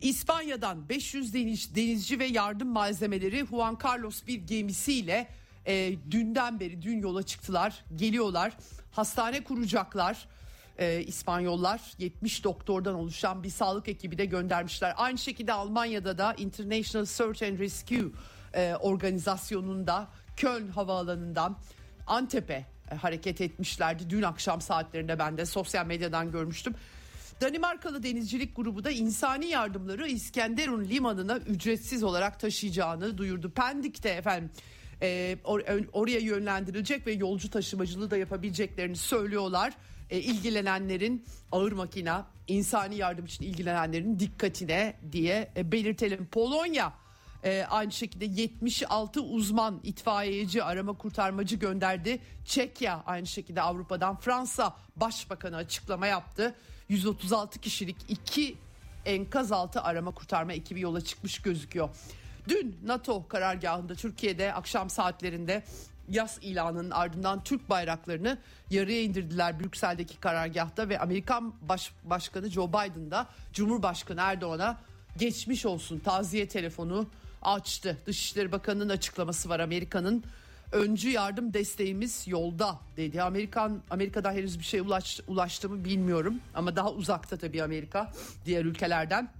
İspanya'dan 0.02 0.90
500 0.90 1.34
deniz, 1.34 1.75
denizci 1.75 2.20
ve 2.20 2.25
yardım 2.25 2.68
malzemeleri 2.68 3.46
Juan 3.50 3.78
Carlos 3.86 4.28
bir 4.28 4.48
gemisiyle 4.48 5.28
e, 5.68 5.96
dünden 6.12 6.60
beri 6.60 6.82
dün 6.82 7.02
yola 7.02 7.24
çıktılar 7.24 7.86
geliyorlar 7.96 8.58
hastane 8.92 9.44
kuracaklar 9.44 10.28
e, 10.77 11.03
İspanyollar 11.03 11.82
70 11.98 12.44
doktordan 12.44 12.96
oluşan 12.96 13.44
bir 13.44 13.50
sağlık 13.50 13.88
ekibi 13.88 14.18
de 14.18 14.25
göndermişler. 14.25 14.94
Aynı 14.98 15.18
şekilde 15.18 15.53
Almanya'da 15.53 16.18
da 16.18 16.34
International 16.34 17.06
Search 17.06 17.44
and 17.44 17.60
Rescue 17.60 18.12
e, 18.53 18.75
organizasyonunda 18.75 20.08
Köln 20.38 20.68
havaalanından 20.68 21.58
Antep'e 22.08 22.65
e, 22.92 22.96
hareket 22.96 23.42
etmişlerdi. 23.42 24.10
Dün 24.10 24.22
akşam 24.22 24.62
saatlerinde 24.62 25.20
ben 25.20 25.38
de 25.38 25.46
sosyal 25.46 25.86
medyadan 25.86 26.32
görmüştüm. 26.32 26.75
Danimarkalı 27.42 28.03
denizcilik 28.03 28.56
grubu 28.56 28.84
da 28.84 28.92
insani 28.92 29.46
yardımları 29.46 30.08
İskenderun 30.08 30.86
limanına 30.86 31.38
ücretsiz 31.38 32.03
olarak 32.03 32.39
taşıyacağını 32.39 33.18
duyurdu. 33.18 33.51
Pendik'te 33.51 34.10
efendim 34.10 34.51
e, 35.03 35.38
or- 35.43 35.88
oraya 35.93 36.19
yönlendirilecek 36.19 37.07
ve 37.07 37.12
yolcu 37.12 37.50
taşımacılığı 37.50 38.12
da 38.12 38.17
yapabileceklerini 38.17 38.95
söylüyorlar 38.95 39.74
e, 40.10 40.19
ilgilenenlerin 40.19 41.25
ağır 41.51 41.72
makina 41.72 42.27
insani 42.48 42.95
yardım 42.95 43.25
için 43.25 43.45
ilgilenenlerin 43.45 44.19
dikkatine 44.19 44.95
diye 45.12 45.51
e, 45.57 45.72
belirtelim. 45.72 46.25
Polonya 46.25 46.93
e, 47.43 47.63
aynı 47.69 47.91
şekilde 47.91 48.25
76 48.25 49.22
uzman 49.22 49.79
itfaiyeci 49.83 50.63
arama 50.63 50.93
kurtarmacı 50.98 51.55
gönderdi. 51.55 52.19
Çekya 52.45 53.03
aynı 53.05 53.27
şekilde 53.27 53.62
Avrupa'dan 53.62 54.17
Fransa 54.17 54.77
Başbakanı 54.95 55.55
açıklama 55.55 56.07
yaptı. 56.07 56.55
136 56.89 57.60
kişilik 57.60 57.98
iki 58.10 58.55
enkaz 59.05 59.51
altı 59.51 59.81
arama 59.81 60.12
kurtarma 60.12 60.53
ekibi 60.53 60.81
yola 60.81 61.01
çıkmış 61.01 61.41
gözüküyor. 61.41 61.89
Dün 62.47 62.77
NATO 62.85 63.27
karargahında 63.27 63.95
Türkiye'de 63.95 64.53
akşam 64.53 64.89
saatlerinde 64.89 65.63
yaz 66.09 66.39
ilanının 66.41 66.91
ardından 66.91 67.43
Türk 67.43 67.69
bayraklarını 67.69 68.38
yarıya 68.69 69.01
indirdiler 69.01 69.59
Brüksel'deki 69.59 70.19
karargahta 70.19 70.89
ve 70.89 71.00
Amerikan 71.00 71.53
Baş, 71.62 71.91
Başkanı 72.03 72.50
Joe 72.50 72.69
Biden 72.69 73.12
da 73.12 73.27
Cumhurbaşkanı 73.53 74.21
Erdoğan'a 74.21 74.77
geçmiş 75.17 75.65
olsun 75.65 76.00
taziye 76.00 76.47
telefonu 76.47 77.07
açtı. 77.41 77.97
Dışişleri 78.05 78.51
Bakanı'nın 78.51 78.89
açıklaması 78.89 79.50
var 79.50 79.59
Amerika'nın 79.59 80.23
öncü 80.71 81.09
yardım 81.09 81.53
desteğimiz 81.53 82.27
yolda 82.27 82.79
dedi. 82.97 83.21
Amerikan 83.21 83.81
Amerika'da 83.89 84.31
henüz 84.31 84.59
bir 84.59 84.63
şey 84.63 84.79
ulaş, 84.79 85.19
ulaştı 85.27 85.69
mı 85.69 85.85
bilmiyorum 85.85 86.39
ama 86.55 86.75
daha 86.75 86.91
uzakta 86.91 87.38
tabii 87.38 87.63
Amerika 87.63 88.13
diğer 88.45 88.65
ülkelerden. 88.65 89.31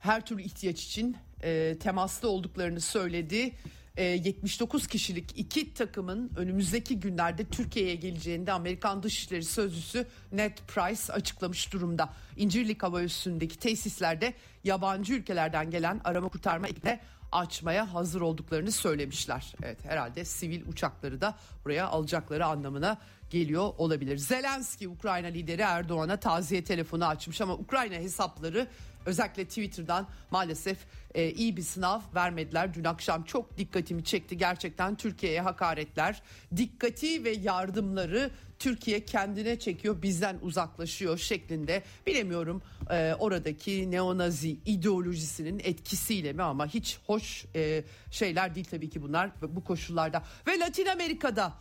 Her 0.00 0.26
türlü 0.26 0.42
ihtiyaç 0.42 0.84
için 0.84 1.16
e, 1.42 1.76
temaslı 1.78 2.28
olduklarını 2.28 2.80
söyledi. 2.80 3.54
79 3.98 4.84
ee, 4.84 4.88
kişilik 4.88 5.38
iki 5.38 5.74
takımın 5.74 6.30
önümüzdeki 6.36 7.00
günlerde 7.00 7.44
Türkiye'ye 7.44 7.94
geleceğini 7.94 8.52
Amerikan 8.52 9.02
Dışişleri 9.02 9.44
Sözcüsü 9.44 10.06
Ned 10.32 10.58
Price 10.68 11.12
açıklamış 11.12 11.72
durumda. 11.72 12.10
İncirlik 12.36 12.82
Hava 12.82 13.02
Üssü'ndeki 13.02 13.58
tesislerde 13.58 14.34
yabancı 14.64 15.14
ülkelerden 15.14 15.70
gelen 15.70 16.00
arama 16.04 16.28
kurtarma 16.28 16.68
ekibine 16.68 17.00
açmaya 17.32 17.94
hazır 17.94 18.20
olduklarını 18.20 18.72
söylemişler. 18.72 19.54
Evet 19.62 19.84
herhalde 19.84 20.24
sivil 20.24 20.68
uçakları 20.68 21.20
da 21.20 21.34
buraya 21.64 21.88
alacakları 21.88 22.46
anlamına 22.46 22.98
geliyor 23.30 23.72
olabilir. 23.78 24.16
Zelenski 24.16 24.88
Ukrayna 24.88 25.26
lideri 25.26 25.62
Erdoğan'a 25.62 26.16
taziye 26.16 26.64
telefonu 26.64 27.06
açmış 27.06 27.40
ama 27.40 27.54
Ukrayna 27.54 27.94
hesapları 27.94 28.68
özellikle 29.08 29.44
Twitter'dan 29.44 30.06
maalesef 30.30 30.78
e, 31.14 31.30
iyi 31.30 31.56
bir 31.56 31.62
sınav 31.62 32.00
vermediler. 32.14 32.74
Dün 32.74 32.84
akşam 32.84 33.24
çok 33.24 33.58
dikkatimi 33.58 34.04
çekti 34.04 34.38
gerçekten 34.38 34.96
Türkiye'ye 34.96 35.40
hakaretler. 35.40 36.22
Dikkati 36.56 37.24
ve 37.24 37.30
yardımları 37.30 38.30
Türkiye 38.58 39.04
kendine 39.04 39.58
çekiyor 39.58 40.02
bizden 40.02 40.38
uzaklaşıyor 40.42 41.18
şeklinde 41.18 41.82
bilemiyorum 42.06 42.62
e, 42.90 43.14
oradaki 43.18 43.90
neonazi 43.90 44.50
ideolojisinin 44.50 45.58
etkisiyle 45.58 46.32
mi 46.32 46.42
ama 46.42 46.66
hiç 46.66 46.98
hoş 47.06 47.44
e, 47.54 47.84
şeyler 48.10 48.54
değil 48.54 48.66
tabii 48.70 48.90
ki 48.90 49.02
bunlar 49.02 49.30
bu 49.42 49.64
koşullarda 49.64 50.22
ve 50.46 50.58
Latin 50.58 50.86
Amerika'da 50.86 51.54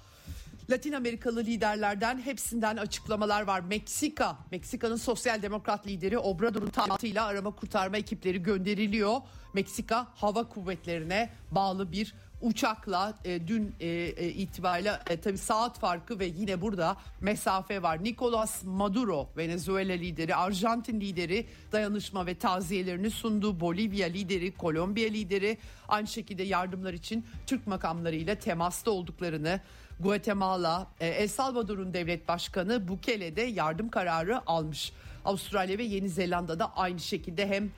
Latin 0.69 0.93
Amerikalı 0.93 1.43
liderlerden 1.43 2.21
hepsinden 2.21 2.77
açıklamalar 2.77 3.41
var. 3.41 3.59
Meksika, 3.59 4.37
Meksika'nın 4.51 4.95
sosyal 4.95 5.41
demokrat 5.41 5.87
lideri 5.87 6.17
Obrador'un 6.17 6.69
talimatıyla 6.69 7.25
arama 7.25 7.51
kurtarma 7.51 7.97
ekipleri 7.97 8.43
gönderiliyor. 8.43 9.17
Meksika 9.53 10.07
hava 10.15 10.43
kuvvetlerine 10.49 11.29
bağlı 11.51 11.91
bir 11.91 12.13
uçakla 12.41 13.13
e, 13.25 13.47
dün 13.47 13.75
e, 13.79 13.87
e, 13.87 14.29
itibariyle 14.29 14.99
e, 15.09 15.21
tabii 15.21 15.37
saat 15.37 15.79
farkı 15.79 16.19
ve 16.19 16.25
yine 16.25 16.61
burada 16.61 16.97
mesafe 17.21 17.81
var. 17.81 18.03
Nicolas 18.03 18.63
Maduro 18.63 19.29
Venezuela 19.37 19.93
lideri, 19.93 20.35
Arjantin 20.35 21.01
lideri 21.01 21.45
dayanışma 21.71 22.25
ve 22.25 22.35
taziyelerini 22.35 23.11
sundu. 23.11 23.59
Bolivya 23.59 24.07
lideri, 24.07 24.51
Kolombiya 24.51 25.09
lideri 25.09 25.57
aynı 25.87 26.07
şekilde 26.07 26.43
yardımlar 26.43 26.93
için 26.93 27.25
Türk 27.45 27.67
makamlarıyla 27.67 28.35
temasta 28.35 28.91
olduklarını 28.91 29.61
Guatemala, 29.99 30.87
e, 30.99 31.07
El 31.07 31.27
Salvador'un 31.27 31.93
devlet 31.93 32.27
başkanı 32.27 32.87
Bukele 32.87 33.35
de 33.35 33.41
yardım 33.41 33.89
kararı 33.89 34.49
almış. 34.49 34.91
Avustralya 35.25 35.77
ve 35.77 35.83
Yeni 35.83 36.09
Zelanda'da 36.09 36.77
aynı 36.77 36.99
şekilde 36.99 37.47
hem 37.47 37.71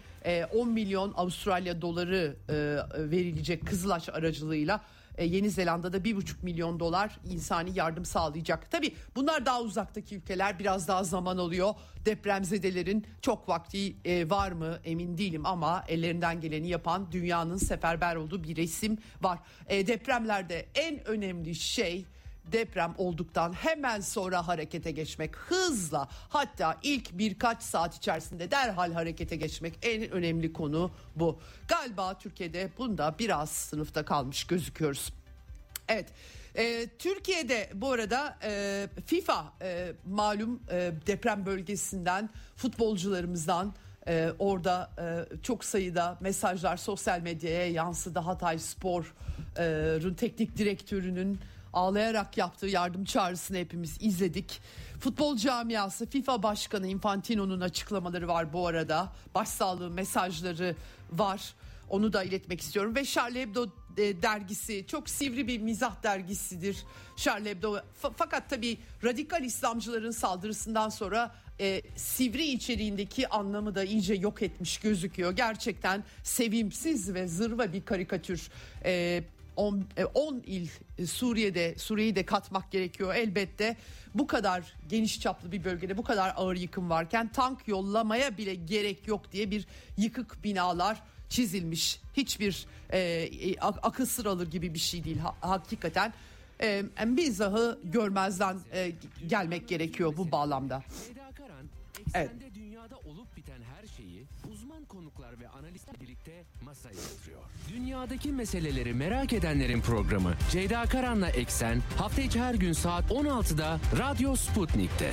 10 0.53 0.69
e, 0.69 0.71
milyon 0.71 1.13
Avustralya 1.17 1.81
doları 1.81 2.35
e, 2.49 2.53
verilecek 3.11 3.67
Kızılaç 3.67 4.09
aracılığıyla 4.09 4.81
Yeni 5.23 5.49
Zelanda'da 5.49 5.97
1,5 5.97 6.33
milyon 6.41 6.79
dolar 6.79 7.19
insani 7.29 7.77
yardım 7.77 8.05
sağlayacak. 8.05 8.71
Tabi 8.71 8.95
bunlar 9.15 9.45
daha 9.45 9.61
uzaktaki 9.61 10.15
ülkeler 10.15 10.59
biraz 10.59 10.87
daha 10.87 11.03
zaman 11.03 11.37
alıyor. 11.37 11.73
Depremzedelerin 12.05 13.07
çok 13.21 13.49
vakti 13.49 13.95
var 14.29 14.51
mı 14.51 14.79
emin 14.83 15.17
değilim 15.17 15.45
ama 15.45 15.83
ellerinden 15.87 16.41
geleni 16.41 16.67
yapan 16.67 17.11
dünyanın 17.11 17.57
seferber 17.57 18.15
olduğu 18.15 18.43
bir 18.43 18.55
resim 18.55 18.97
var. 19.21 19.39
Depremlerde 19.69 20.65
en 20.75 21.07
önemli 21.07 21.55
şey 21.55 22.05
deprem 22.51 22.93
olduktan 22.97 23.53
hemen 23.53 23.99
sonra 23.99 24.47
harekete 24.47 24.91
geçmek 24.91 25.35
hızla 25.35 26.07
hatta 26.29 26.77
ilk 26.83 27.17
birkaç 27.17 27.63
saat 27.63 27.95
içerisinde 27.95 28.51
derhal 28.51 28.93
harekete 28.93 29.35
geçmek 29.35 29.73
en 29.81 30.11
önemli 30.11 30.53
konu 30.53 30.91
bu. 31.15 31.39
Galiba 31.67 32.17
Türkiye'de 32.17 32.69
bunda 32.77 33.15
biraz 33.19 33.49
sınıfta 33.49 34.05
kalmış 34.05 34.43
gözüküyoruz. 34.43 35.13
Evet. 35.87 36.05
E, 36.55 36.87
Türkiye'de 36.99 37.69
bu 37.73 37.91
arada 37.91 38.37
e, 38.43 38.87
FIFA 39.05 39.53
e, 39.61 39.91
malum 40.05 40.59
deprem 41.07 41.45
bölgesinden 41.45 42.29
futbolcularımızdan 42.55 43.73
orada 44.39 44.91
çok 45.43 45.65
sayıda 45.65 46.17
mesajlar 46.19 46.77
sosyal 46.77 47.19
medyaya 47.19 47.67
yansıdı. 47.71 48.19
Hatay 48.19 48.59
Spor'un 48.59 50.13
teknik 50.13 50.57
direktörünün 50.57 51.39
ağlayarak 51.73 52.37
yaptığı 52.37 52.67
yardım 52.67 53.05
çağrısını 53.05 53.57
hepimiz 53.57 53.97
izledik. 53.99 54.61
Futbol 54.99 55.37
camiası 55.37 56.05
FIFA 56.09 56.43
Başkanı 56.43 56.87
Infantino'nun 56.87 57.61
açıklamaları 57.61 58.27
var 58.27 58.53
bu 58.53 58.67
arada. 58.67 59.13
Başsağlığı 59.35 59.89
mesajları 59.89 60.75
var. 61.11 61.53
Onu 61.89 62.13
da 62.13 62.23
iletmek 62.23 62.61
istiyorum 62.61 62.95
ve 62.95 63.05
Charlie 63.05 63.41
Hebdo 63.41 63.65
e, 63.97 64.21
dergisi 64.21 64.85
çok 64.87 65.09
sivri 65.09 65.47
bir 65.47 65.59
mizah 65.59 66.03
dergisidir. 66.03 66.77
Charlie 67.15 67.49
Hebdo 67.49 67.75
F- 68.01 68.09
fakat 68.17 68.49
tabii 68.49 68.77
radikal 69.03 69.43
İslamcıların 69.43 70.11
saldırısından 70.11 70.89
sonra 70.89 71.35
e, 71.59 71.81
sivri 71.95 72.45
içeriğindeki 72.45 73.29
anlamı 73.29 73.75
da 73.75 73.83
iyice 73.83 74.13
yok 74.13 74.41
etmiş 74.41 74.77
gözüküyor. 74.77 75.31
Gerçekten 75.31 76.03
sevimsiz 76.23 77.13
ve 77.13 77.27
zırva 77.27 77.73
bir 77.73 77.85
karikatür. 77.85 78.49
E, 78.85 79.23
10 79.59 79.85
e, 79.97 80.51
il 80.51 80.69
e, 80.97 81.05
Suriye'de 81.05 81.75
Suriye'yi 81.77 82.15
de 82.15 82.25
katmak 82.25 82.71
gerekiyor 82.71 83.15
elbette. 83.15 83.77
Bu 84.15 84.27
kadar 84.27 84.73
geniş 84.89 85.21
çaplı 85.21 85.51
bir 85.51 85.63
bölgede 85.63 85.97
bu 85.97 86.03
kadar 86.03 86.33
ağır 86.35 86.55
yıkım 86.55 86.89
varken 86.89 87.31
tank 87.31 87.67
yollamaya 87.67 88.37
bile 88.37 88.55
gerek 88.55 89.07
yok 89.07 89.31
diye 89.31 89.51
bir 89.51 89.65
yıkık 89.97 90.43
binalar 90.43 91.01
çizilmiş. 91.29 92.01
Hiçbir 92.17 92.65
e, 92.89 92.99
e 92.99 93.59
akıl 93.59 94.05
sır 94.05 94.25
alır 94.25 94.51
gibi 94.51 94.73
bir 94.73 94.79
şey 94.79 95.03
değil 95.03 95.17
ha, 95.17 95.35
hakikaten. 95.41 96.13
E, 96.61 96.83
bizahı 97.05 97.79
görmezden 97.83 98.57
e, 98.73 98.91
gelmek 99.27 99.67
gerekiyor 99.67 100.13
bu 100.17 100.31
bağlamda. 100.31 100.83
Evet. 102.13 102.31
dünyada 102.55 102.97
olup 102.97 103.37
biten 103.37 103.61
her 103.61 103.87
şeyi 103.87 104.25
uzman 104.51 104.85
konuklar 104.85 105.39
ve 105.39 105.49
analistler 105.49 105.95
birlikte 106.01 106.43
masaya 106.65 106.95
yatırıyor. 106.95 107.41
Dünyadaki 107.69 108.31
meseleleri 108.31 108.93
merak 108.93 109.33
edenlerin 109.33 109.81
programı 109.81 110.33
Ceyda 110.51 110.85
Karan'la 110.85 111.29
Eksen 111.29 111.81
hafta 111.97 112.21
içi 112.21 112.39
her 112.39 112.53
gün 112.53 112.73
saat 112.73 113.11
16'da 113.11 113.79
Radyo 113.97 114.35
Sputnik'te. 114.35 115.11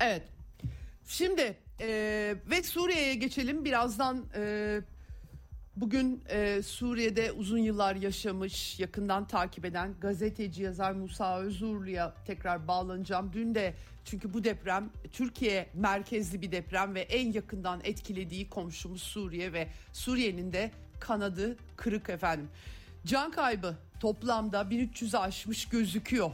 Evet. 0.00 0.22
Şimdi 1.06 1.56
e, 1.80 1.88
ve 2.50 2.62
Suriye'ye 2.62 3.14
geçelim. 3.14 3.64
Birazdan 3.64 4.24
e, 4.36 4.80
bugün 5.76 6.22
e, 6.28 6.62
Suriye'de 6.62 7.32
uzun 7.32 7.58
yıllar 7.58 7.94
yaşamış, 7.94 8.80
yakından 8.80 9.26
takip 9.26 9.64
eden 9.64 9.94
gazeteci 10.00 10.62
yazar 10.62 10.92
Musa 10.92 11.40
Özurlu'ya 11.40 12.14
tekrar 12.26 12.68
bağlanacağım. 12.68 13.30
Dün 13.32 13.54
de 13.54 13.74
çünkü 14.04 14.34
bu 14.34 14.44
deprem 14.44 14.90
Türkiye 15.12 15.66
merkezli 15.74 16.42
bir 16.42 16.52
deprem 16.52 16.94
ve 16.94 17.00
en 17.00 17.32
yakından 17.32 17.80
etkilediği 17.84 18.50
komşumuz 18.50 19.02
Suriye 19.02 19.52
ve 19.52 19.68
Suriye'nin 19.92 20.52
de 20.52 20.70
kanadı 21.00 21.56
kırık 21.76 22.10
efendim. 22.10 22.48
Can 23.06 23.30
kaybı 23.30 23.76
toplamda 24.00 24.60
1300'ü 24.60 25.18
aşmış 25.18 25.68
gözüküyor. 25.68 26.30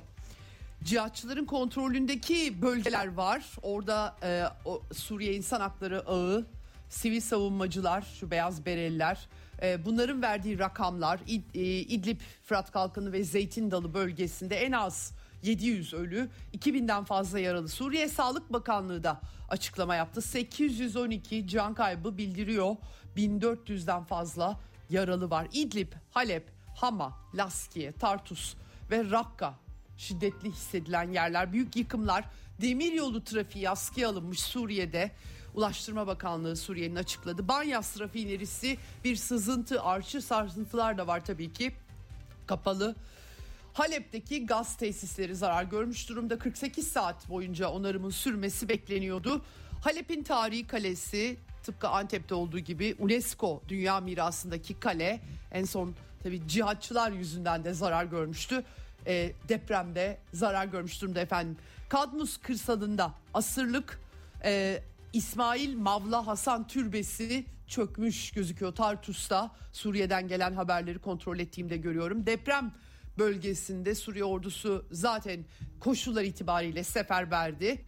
Cihatçıların 0.85 1.45
kontrolündeki 1.45 2.63
bölgeler 2.63 3.15
var. 3.15 3.45
Orada 3.63 4.17
e, 4.23 4.45
o 4.65 4.83
Suriye 4.93 5.35
İnsan 5.35 5.61
Hakları 5.61 6.09
Ağı, 6.09 6.47
sivil 6.89 7.21
savunmacılar, 7.21 8.03
şu 8.21 8.31
beyaz 8.31 8.67
bereliler, 8.67 9.29
e, 9.63 9.85
bunların 9.85 10.23
verdiği 10.23 10.59
rakamlar 10.59 11.21
İd, 11.27 11.55
e, 11.55 11.61
İdlib, 11.61 12.21
Fırat 12.45 12.73
Kalkanı 12.73 13.13
ve 13.13 13.25
Zeytin 13.25 13.71
Dalı 13.71 13.95
bölgesinde 13.95 14.57
en 14.57 14.73
az 14.73 15.13
700 15.43 15.95
ölü, 15.95 16.29
2000'den 16.55 17.05
fazla 17.05 17.39
yaralı. 17.39 17.69
Suriye 17.69 18.09
Sağlık 18.09 18.53
Bakanlığı 18.53 19.03
da 19.03 19.21
açıklama 19.49 19.95
yaptı. 19.95 20.23
812 20.23 21.49
can 21.49 21.75
kaybı 21.75 22.19
bildiriyor. 22.19 22.77
1400'den 23.17 24.05
fazla 24.05 24.61
yaralı 24.91 25.31
var. 25.31 25.49
İdlib, 25.53 25.93
Halep, 26.11 26.51
Hama, 26.77 27.19
Laskiye, 27.35 27.93
Tartus 27.93 28.55
ve 28.91 29.11
Rakka 29.11 29.55
şiddetli 29.97 30.51
hissedilen 30.51 31.13
yerler, 31.13 31.53
büyük 31.53 31.77
yıkımlar, 31.77 32.25
demir 32.61 32.93
yolu 32.93 33.25
trafiği 33.25 33.71
askıya 33.71 34.09
alınmış 34.09 34.41
Suriye'de. 34.41 35.11
Ulaştırma 35.59 36.07
Bakanlığı 36.07 36.57
Suriye'nin 36.57 36.97
açıkladı. 36.97 37.49
Banyas 37.49 38.01
rafinerisi 38.01 38.79
bir 39.05 39.17
sızıntı, 39.17 39.83
arşı 39.83 40.23
sarsıntılar 40.23 40.99
da 40.99 41.07
var 41.07 41.25
tabii 41.25 41.53
ki. 41.53 41.73
Kapalı. 42.47 42.95
Halep'teki 43.73 44.47
gaz 44.47 44.77
tesisleri 44.77 45.37
zarar 45.37 45.65
görmüş 45.65 46.09
durumda. 46.09 46.39
48 46.39 46.89
saat 46.89 47.29
boyunca 47.29 47.69
onarımın 47.69 48.11
sürmesi 48.11 48.69
bekleniyordu. 48.69 49.45
Halep'in 49.85 50.23
tarihi 50.23 50.67
kalesi 50.67 51.37
tıpkı 51.63 51.89
Antep'te 51.89 52.35
olduğu 52.35 52.59
gibi 52.59 52.97
UNESCO 52.99 53.63
Dünya 53.69 54.01
Mirası'ndaki 54.01 54.81
kale 54.81 55.21
en 55.53 55.65
son 55.65 55.95
tabii 56.23 56.49
cihatçılar 56.49 57.13
yüzünden 57.13 57.65
de 57.65 57.75
zarar 57.75 58.05
görmüştü 58.05 58.65
e, 59.07 59.33
depremde 59.49 60.19
zarar 60.33 60.67
görmüş 60.67 61.03
durumda 61.03 61.21
efendim. 61.21 61.57
Kadmus 61.89 62.37
kırsalında 62.37 63.15
asırlık 63.35 64.01
e, 64.45 64.83
İsmail 65.13 65.77
Mavla 65.77 66.27
Hasan 66.27 66.67
Türbesi 66.67 67.47
çökmüş 67.67 68.31
gözüküyor 68.31 68.75
Tartus'ta. 68.75 69.51
Suriye'den 69.73 70.29
gelen 70.29 70.53
haberleri 70.53 70.99
kontrol 70.99 71.39
ettiğimde 71.39 71.77
görüyorum. 71.77 72.27
Deprem 72.27 72.75
bölgesinde 73.19 73.95
Suriye 73.95 74.25
ordusu 74.25 74.87
zaten 74.91 75.45
koşullar 75.81 76.23
itibariyle 76.23 76.85
seferberdi. 76.85 77.85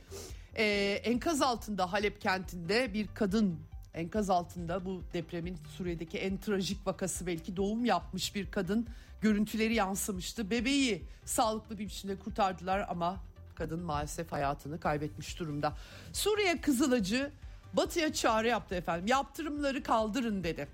Ee, 0.56 1.00
enkaz 1.04 1.42
altında 1.42 1.92
Halep 1.92 2.20
kentinde 2.20 2.94
bir 2.94 3.06
kadın 3.14 3.60
enkaz 3.94 4.30
altında 4.30 4.84
bu 4.84 5.02
depremin 5.12 5.56
Suriye'deki 5.76 6.18
en 6.18 6.38
trajik 6.38 6.86
vakası 6.86 7.26
belki 7.26 7.56
doğum 7.56 7.84
yapmış 7.84 8.34
bir 8.34 8.50
kadın 8.50 8.86
görüntüleri 9.20 9.74
yansımıştı. 9.74 10.50
Bebeği 10.50 11.02
sağlıklı 11.24 11.78
bir 11.78 11.84
biçimde 11.84 12.18
kurtardılar 12.18 12.86
ama 12.88 13.16
kadın 13.60 13.80
maalesef 13.80 14.32
hayatını 14.32 14.80
kaybetmiş 14.80 15.38
durumda. 15.38 15.72
Suriye 16.12 16.60
Kızılacı 16.60 17.30
Batı'ya 17.72 18.12
çağrı 18.12 18.48
yaptı 18.48 18.74
efendim. 18.74 19.06
Yaptırımları 19.06 19.82
kaldırın 19.82 20.44
dedi. 20.44 20.68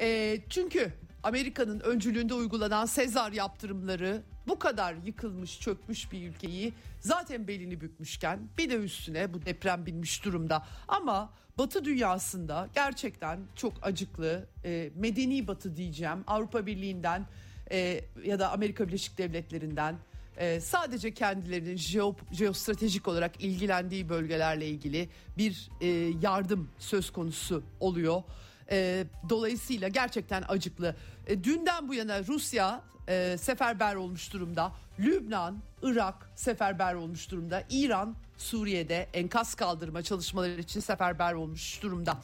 E, 0.00 0.38
çünkü 0.48 0.92
Amerika'nın 1.22 1.80
öncülüğünde 1.80 2.34
uygulanan 2.34 2.86
Sezar 2.86 3.32
yaptırımları 3.32 4.22
bu 4.48 4.58
kadar 4.58 4.94
yıkılmış 5.04 5.60
çökmüş 5.60 6.12
bir 6.12 6.28
ülkeyi 6.28 6.72
zaten 7.00 7.48
belini 7.48 7.80
bükmüşken 7.80 8.48
bir 8.58 8.70
de 8.70 8.74
üstüne 8.74 9.34
bu 9.34 9.46
deprem 9.46 9.86
binmiş 9.86 10.24
durumda. 10.24 10.66
Ama 10.88 11.30
Batı 11.58 11.84
dünyasında 11.84 12.68
gerçekten 12.74 13.40
çok 13.56 13.72
acıklı 13.82 14.46
e, 14.64 14.90
medeni 14.94 15.46
Batı 15.46 15.76
diyeceğim 15.76 16.24
Avrupa 16.26 16.66
Birliği'nden 16.66 17.26
e, 17.70 18.00
ya 18.24 18.38
da 18.38 18.52
Amerika 18.52 18.88
Birleşik 18.88 19.18
Devletleri'nden 19.18 19.96
e, 20.36 20.60
sadece 20.60 21.14
kendilerinin 21.14 21.76
jeo, 21.76 22.16
jeostratejik 22.32 23.08
olarak 23.08 23.44
ilgilendiği 23.44 24.08
bölgelerle 24.08 24.66
ilgili 24.66 25.08
bir 25.38 25.70
e, 25.80 25.86
yardım 26.22 26.68
söz 26.78 27.12
konusu 27.12 27.62
oluyor. 27.80 28.22
E, 28.70 29.06
dolayısıyla 29.28 29.88
gerçekten 29.88 30.44
acıklı. 30.48 30.96
E, 31.26 31.44
dünden 31.44 31.88
bu 31.88 31.94
yana 31.94 32.24
Rusya 32.24 32.82
e, 33.08 33.36
seferber 33.38 33.94
olmuş 33.94 34.32
durumda. 34.32 34.72
Lübnan, 35.00 35.58
Irak 35.82 36.30
seferber 36.36 36.94
olmuş 36.94 37.30
durumda. 37.30 37.64
İran 37.70 38.14
Suriye'de 38.38 39.08
enkaz 39.14 39.54
kaldırma 39.54 40.02
çalışmaları 40.02 40.60
için 40.60 40.80
seferber 40.80 41.32
olmuş 41.32 41.82
durumda. 41.82 42.18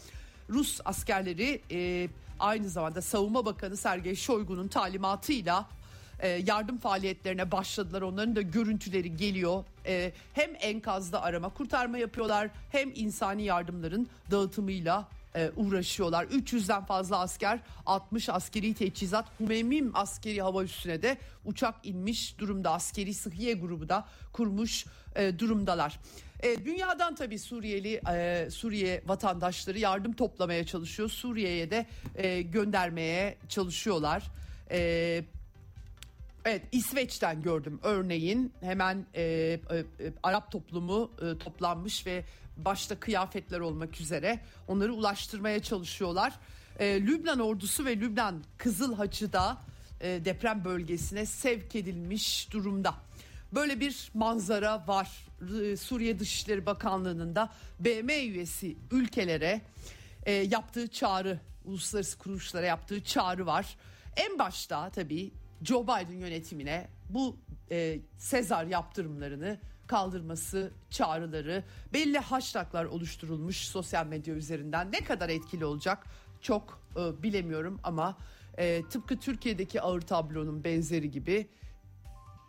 Rus 0.51 0.81
askerleri 0.85 1.63
e, 1.71 2.09
aynı 2.41 2.69
zamanda 2.69 3.03
Savunma 3.03 3.47
Bakanı 3.47 3.77
Sergey 3.77 4.17
Shoigu'nun 4.17 4.69
talimatıyla 4.69 5.69
e, 6.21 6.29
yardım 6.29 6.79
faaliyetlerine 6.79 7.53
başladılar. 7.53 8.03
Onların 8.03 8.37
da 8.37 8.43
görüntüleri 8.43 9.17
geliyor. 9.17 9.65
E, 9.87 10.13
hem 10.33 10.51
enkazda 10.61 11.23
arama 11.23 11.49
kurtarma 11.49 11.99
yapıyorlar 11.99 12.51
hem 12.73 12.91
insani 12.95 13.43
yardımların 13.43 14.09
dağıtımıyla 14.31 15.09
e, 15.35 15.51
uğraşıyorlar. 15.57 16.25
300'den 16.25 16.85
fazla 16.85 17.19
asker, 17.19 17.61
60 17.87 18.29
askeri 18.29 18.75
teçhizat, 18.75 19.27
Humemim 19.39 19.91
askeri 19.95 20.43
hava 20.43 20.65
üssüne 20.65 21.03
de 21.03 21.19
uçak 21.45 21.75
inmiş 21.85 22.39
durumda. 22.39 22.73
Askeri 22.73 23.15
Sıhhiye 23.15 23.55
grubu 23.55 23.89
da 23.89 24.05
kurmuş 24.33 24.87
durumdalar. 25.39 26.01
Dünyadan 26.65 27.15
tabii 27.15 27.39
Suriyeli 27.39 28.01
Suriye 28.51 29.03
vatandaşları 29.07 29.79
yardım 29.79 30.13
toplamaya 30.13 30.67
çalışıyor. 30.67 31.09
Suriye'ye 31.09 31.71
de 31.71 31.87
göndermeye 32.43 33.39
çalışıyorlar. 33.49 34.23
E, 34.71 35.25
Evet 36.45 36.63
İsveç'ten 36.73 37.43
gördüm 37.43 37.81
örneğin 37.83 38.53
hemen 38.61 39.07
e, 39.15 39.23
e, 39.23 39.59
e, 39.79 39.85
Arap 40.23 40.53
toplumu 40.53 41.11
e, 41.23 41.39
toplanmış 41.39 42.07
ve 42.07 42.25
başta 42.57 43.01
kıyafetler 43.01 43.61
olmak 43.61 44.01
üzere 44.01 44.41
onları 44.69 44.95
ulaştırmaya 44.95 45.63
çalışıyorlar. 45.63 46.33
E, 46.79 47.07
Lübnan 47.07 47.39
ordusu 47.39 47.85
ve 47.85 47.97
Lübnan 47.97 48.45
Kızıl 48.59 48.95
Haçı 48.95 49.33
da 49.33 49.59
e, 50.01 50.25
deprem 50.25 50.65
bölgesine 50.65 51.27
sevk 51.27 51.77
edilmiş 51.77 52.53
durumda. 52.53 52.95
Böyle 53.53 53.81
bir 53.81 54.11
manzara 54.15 54.85
var. 54.89 55.27
E, 55.63 55.77
Suriye 55.77 56.19
Dışişleri 56.19 56.67
Bakanlığı'nın 56.67 57.35
da 57.35 57.53
BM 57.81 58.13
üyesi 58.13 58.77
ülkelere 58.91 59.61
e, 60.27 60.33
yaptığı 60.33 60.89
çağrı, 60.89 61.41
uluslararası 61.65 62.19
kuruluşlara 62.19 62.67
yaptığı 62.67 63.05
çağrı 63.05 63.47
var. 63.47 63.77
En 64.17 64.39
başta 64.39 64.91
tabii 64.91 65.31
Joe 65.63 65.83
Biden 65.83 66.19
yönetimine 66.19 66.89
bu 67.09 67.37
e, 67.71 67.99
Sezar 68.19 68.65
yaptırımlarını 68.65 69.59
kaldırması 69.87 70.73
çağrıları 70.91 71.65
belli 71.93 72.19
hashtaglar 72.19 72.85
oluşturulmuş 72.85 73.57
sosyal 73.57 74.07
medya 74.07 74.35
üzerinden 74.35 74.93
ne 74.93 75.01
kadar 75.01 75.29
etkili 75.29 75.65
olacak 75.65 76.07
çok 76.41 76.81
e, 76.97 77.23
bilemiyorum 77.23 77.81
ama 77.83 78.17
e, 78.59 78.83
tıpkı 78.91 79.19
Türkiye'deki 79.19 79.81
ağır 79.81 80.01
tablonun 80.01 80.65
benzeri 80.65 81.11
gibi 81.11 81.49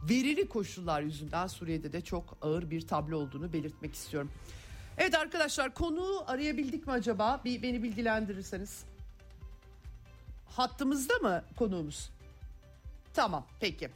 verili 0.10 0.50
koşullar 0.50 1.02
yüzünden 1.02 1.48
Suriye'de 1.48 1.94
de 1.94 2.02
çok 2.02 2.38
ağır 2.42 2.70
bir 2.70 2.88
tablo 2.88 3.18
olduğunu 3.18 3.54
belirtmek 3.54 3.94
istiyorum. 3.94 4.32
Evet 4.98 5.16
arkadaşlar 5.16 5.74
konuğu 5.74 6.24
arayabildik 6.28 6.88
mi 6.88 6.94
acaba? 6.94 7.42
Bir 7.46 7.62
beni 7.62 7.84
bilgilendirirseniz. 7.84 8.84
Hattımızda 10.46 11.14
mı 11.14 11.44
konuğumuz? 11.56 12.10
Tamam 13.14 13.46
peki. 13.60 13.90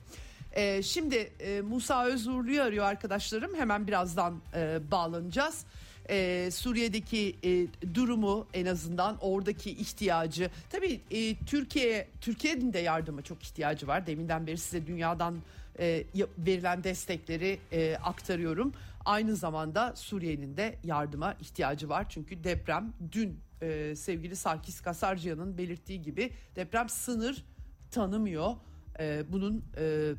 Ee, 0.51 0.81
şimdi 0.83 1.15
e, 1.15 1.61
Musa 1.61 2.05
Özurlu'yu 2.05 2.61
arıyor 2.61 2.85
arkadaşlarım. 2.85 3.55
Hemen 3.55 3.87
birazdan 3.87 4.41
e, 4.55 4.91
bağlanacağız. 4.91 5.65
Ee, 6.09 6.49
Suriye'deki 6.51 7.35
e, 7.43 7.67
durumu 7.95 8.47
en 8.53 8.65
azından 8.65 9.17
oradaki 9.21 9.71
ihtiyacı. 9.71 10.49
Tabii 10.69 11.01
e, 11.11 11.35
Türkiye 11.45 12.07
Türkiye'nin 12.21 12.73
de 12.73 12.79
yardıma 12.79 13.21
çok 13.21 13.43
ihtiyacı 13.43 13.87
var. 13.87 14.07
Deminden 14.07 14.47
beri 14.47 14.57
size 14.57 14.87
dünyadan 14.87 15.37
e, 15.79 16.03
verilen 16.37 16.83
destekleri 16.83 17.59
e, 17.71 17.95
aktarıyorum. 17.95 18.73
Aynı 19.05 19.35
zamanda 19.35 19.95
Suriye'nin 19.95 20.57
de 20.57 20.75
yardıma 20.83 21.33
ihtiyacı 21.33 21.89
var. 21.89 22.05
Çünkü 22.09 22.43
deprem 22.43 22.93
dün 23.11 23.39
e, 23.61 23.95
sevgili 23.95 24.35
Sarkis 24.35 24.81
Kasarcıyan'ın 24.81 25.57
belirttiği 25.57 26.01
gibi 26.01 26.31
deprem 26.55 26.89
sınır 26.89 27.45
tanımıyor. 27.91 28.55
E, 28.99 29.23
bunun 29.31 29.65
e, 29.77 30.13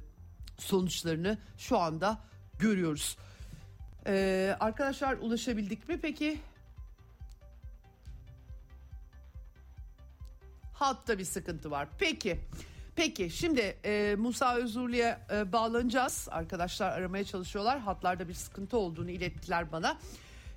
sonuçlarını 0.58 1.38
şu 1.58 1.78
anda 1.78 2.18
görüyoruz. 2.58 3.16
E, 4.06 4.56
arkadaşlar 4.60 5.16
ulaşabildik 5.16 5.88
mi 5.88 6.00
peki? 6.00 6.40
Hatta 10.72 11.18
bir 11.18 11.24
sıkıntı 11.24 11.70
var. 11.70 11.88
Peki. 11.98 12.40
Peki 12.96 13.30
şimdi 13.30 13.76
e, 13.84 14.14
Musa 14.18 14.56
Özurlu'ya 14.56 15.20
e, 15.32 15.52
bağlanacağız. 15.52 16.28
Arkadaşlar 16.30 16.92
aramaya 16.92 17.24
çalışıyorlar. 17.24 17.78
Hatlarda 17.78 18.28
bir 18.28 18.34
sıkıntı 18.34 18.78
olduğunu 18.78 19.10
ilettiler 19.10 19.72
bana. 19.72 19.98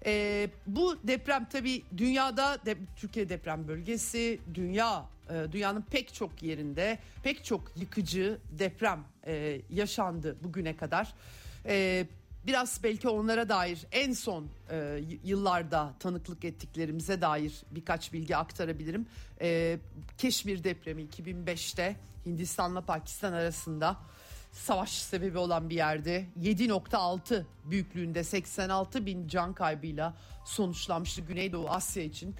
E, 0.06 0.50
bu 0.68 0.98
deprem 1.04 1.46
tabii 1.46 1.84
dünyada 1.98 2.66
de, 2.66 2.78
Türkiye 2.96 3.30
deprem 3.30 3.68
bölgesi, 3.68 4.40
dünya 4.54 5.06
dünyanın 5.52 5.82
pek 5.82 6.14
çok 6.14 6.44
yerinde 6.44 7.00
pek 7.24 7.46
çok 7.46 7.72
yıkıcı 7.76 8.38
deprem 8.52 9.04
e, 9.28 9.62
yaşandı 9.70 10.38
bugüne 10.44 10.78
kadar. 10.78 11.14
E, 11.66 12.08
biraz 12.48 12.80
belki 12.84 13.10
onlara 13.10 13.50
dair 13.50 13.86
en 13.92 14.14
son 14.14 14.48
e, 14.72 15.02
yıllarda 15.24 15.94
tanıklık 16.00 16.46
ettiklerimize 16.46 17.22
dair 17.22 17.54
birkaç 17.72 18.14
bilgi 18.14 18.38
aktarabilirim. 18.38 19.08
E, 19.42 19.80
Keşmir 20.18 20.64
depremi 20.64 21.04
2005'te 21.04 21.96
Hindistan'la 22.26 22.82
Pakistan 22.82 23.34
arasında 23.34 23.98
savaş 24.52 24.90
sebebi 24.90 25.38
olan 25.38 25.70
bir 25.70 25.76
yerde 25.76 26.26
7.6 26.42 27.44
büyüklüğünde 27.66 28.24
86 28.24 29.06
bin 29.06 29.28
can 29.28 29.54
kaybıyla 29.54 30.18
sonuçlanmıştı 30.46 31.22
Güneydoğu 31.22 31.70
Asya 31.70 32.04
için 32.04 32.36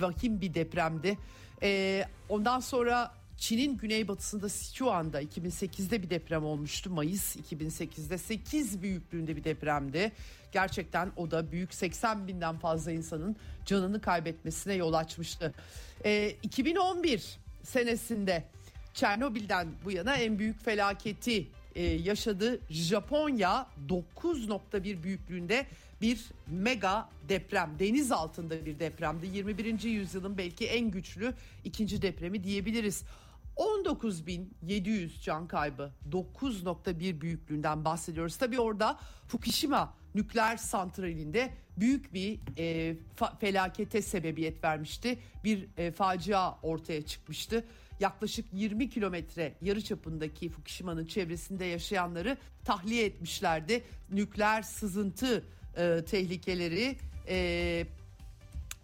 vahim 0.00 0.40
bir 0.40 0.54
depremdi. 0.54 1.18
Ee, 1.62 2.04
ondan 2.28 2.60
sonra 2.60 3.14
Çin'in 3.36 3.76
güneybatısında 3.76 4.48
Sichuan'da 4.48 5.22
2008'de 5.22 6.02
bir 6.02 6.10
deprem 6.10 6.44
olmuştu. 6.44 6.90
Mayıs 6.90 7.36
2008'de 7.36 8.18
8 8.18 8.82
büyüklüğünde 8.82 9.36
bir 9.36 9.44
depremdi. 9.44 10.12
Gerçekten 10.52 11.12
o 11.16 11.30
da 11.30 11.52
büyük 11.52 11.74
80 11.74 12.28
binden 12.28 12.58
fazla 12.58 12.92
insanın 12.92 13.36
canını 13.66 14.00
kaybetmesine 14.00 14.74
yol 14.74 14.92
açmıştı. 14.92 15.54
Ee, 16.04 16.36
2011 16.42 17.38
senesinde 17.62 18.44
Çernobil'den 18.94 19.68
bu 19.84 19.90
yana 19.90 20.16
en 20.16 20.38
büyük 20.38 20.64
felaketi 20.64 21.46
e, 21.74 21.82
yaşadı. 21.82 22.60
Japonya 22.70 23.66
9.1 23.88 25.02
büyüklüğünde 25.02 25.66
bir 26.02 26.24
mega 26.46 27.08
deprem 27.28 27.70
deniz 27.78 28.12
altında 28.12 28.66
bir 28.66 28.78
depremdi 28.78 29.26
21. 29.26 29.82
yüzyılın 29.82 30.38
belki 30.38 30.66
en 30.66 30.90
güçlü 30.90 31.34
ikinci 31.64 32.02
depremi 32.02 32.44
diyebiliriz 32.44 33.04
19.700 33.56 35.22
can 35.22 35.48
kaybı 35.48 35.90
9.1 36.10 37.20
büyüklüğünden 37.20 37.84
bahsediyoruz 37.84 38.36
tabi 38.36 38.60
orada 38.60 38.98
Fukushima 39.28 39.94
nükleer 40.14 40.56
santralinde 40.56 41.54
büyük 41.76 42.14
bir 42.14 42.40
e, 42.58 42.96
fa- 43.16 43.38
felakete 43.38 44.02
sebebiyet 44.02 44.64
vermişti 44.64 45.18
bir 45.44 45.68
e, 45.76 45.92
facia 45.92 46.58
ortaya 46.62 47.06
çıkmıştı 47.06 47.64
yaklaşık 48.00 48.46
20 48.52 48.90
kilometre 48.90 49.54
yarı 49.62 49.84
çapındaki 49.84 50.48
Fukushima'nın 50.48 51.06
çevresinde 51.06 51.64
yaşayanları 51.64 52.36
tahliye 52.64 53.04
etmişlerdi. 53.04 53.84
Nükleer 54.10 54.62
sızıntı 54.62 55.44
e, 55.76 56.04
tehlikeleri 56.04 56.96
e, 57.28 57.86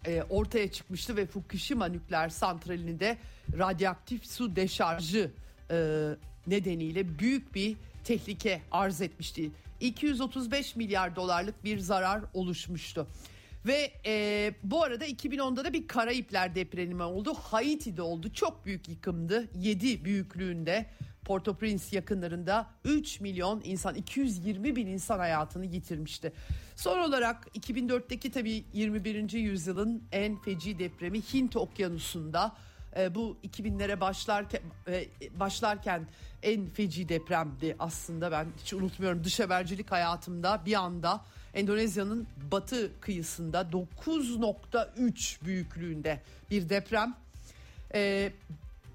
e, 0.05 0.23
ortaya 0.29 0.71
çıkmıştı 0.71 1.17
ve 1.17 1.25
Fukushima 1.25 1.85
nükleer 1.85 2.29
santralinde 2.29 3.17
radyoaktif 3.57 4.25
su 4.25 4.55
deşarjı 4.55 5.31
e, 5.71 6.09
nedeniyle 6.47 7.19
büyük 7.19 7.55
bir 7.55 7.75
tehlike 8.03 8.61
arz 8.71 9.01
etmişti. 9.01 9.51
235 9.79 10.75
milyar 10.75 11.15
dolarlık 11.15 11.63
bir 11.63 11.79
zarar 11.79 12.21
oluşmuştu. 12.33 13.07
Ve 13.65 13.91
e, 14.05 14.53
bu 14.63 14.83
arada 14.83 15.07
2010'da 15.07 15.65
da 15.65 15.73
bir 15.73 15.87
Karayipler 15.87 16.55
depremi 16.55 17.03
oldu. 17.03 17.33
Haiti'de 17.33 18.01
oldu. 18.01 18.33
Çok 18.33 18.65
büyük 18.65 18.89
yıkımdı. 18.89 19.47
7 19.55 20.05
büyüklüğünde. 20.05 20.85
Port-au-Prince 21.29 21.83
yakınlarında 21.91 22.67
3 22.85 23.19
milyon 23.19 23.61
insan 23.63 23.95
220 23.95 24.75
bin 24.75 24.87
insan 24.87 25.19
hayatını 25.19 25.65
yitirmişti. 25.65 26.33
Son 26.75 26.99
olarak 26.99 27.47
2004'teki 27.59 28.31
tabii 28.31 28.63
21. 28.73 29.31
yüzyılın 29.31 30.03
en 30.11 30.41
feci 30.41 30.79
depremi 30.79 31.21
Hint 31.21 31.55
Okyanusu'nda 31.55 32.55
e, 32.97 33.15
bu 33.15 33.37
2000'lere 33.43 33.99
başlarken 33.99 34.61
e, 34.87 35.05
başlarken 35.39 36.07
en 36.43 36.65
feci 36.65 37.09
depremdi 37.09 37.75
aslında 37.79 38.31
ben 38.31 38.47
hiç 38.61 38.73
unutmuyorum 38.73 39.23
dış 39.23 39.39
habercilik 39.39 39.91
hayatımda 39.91 40.61
bir 40.65 40.73
anda 40.73 41.21
Endonezya'nın 41.53 42.27
batı 42.51 42.99
kıyısında 43.01 43.61
9.3 43.61 45.45
büyüklüğünde 45.45 46.21
bir 46.51 46.69
deprem 46.69 47.15
e, 47.93 48.31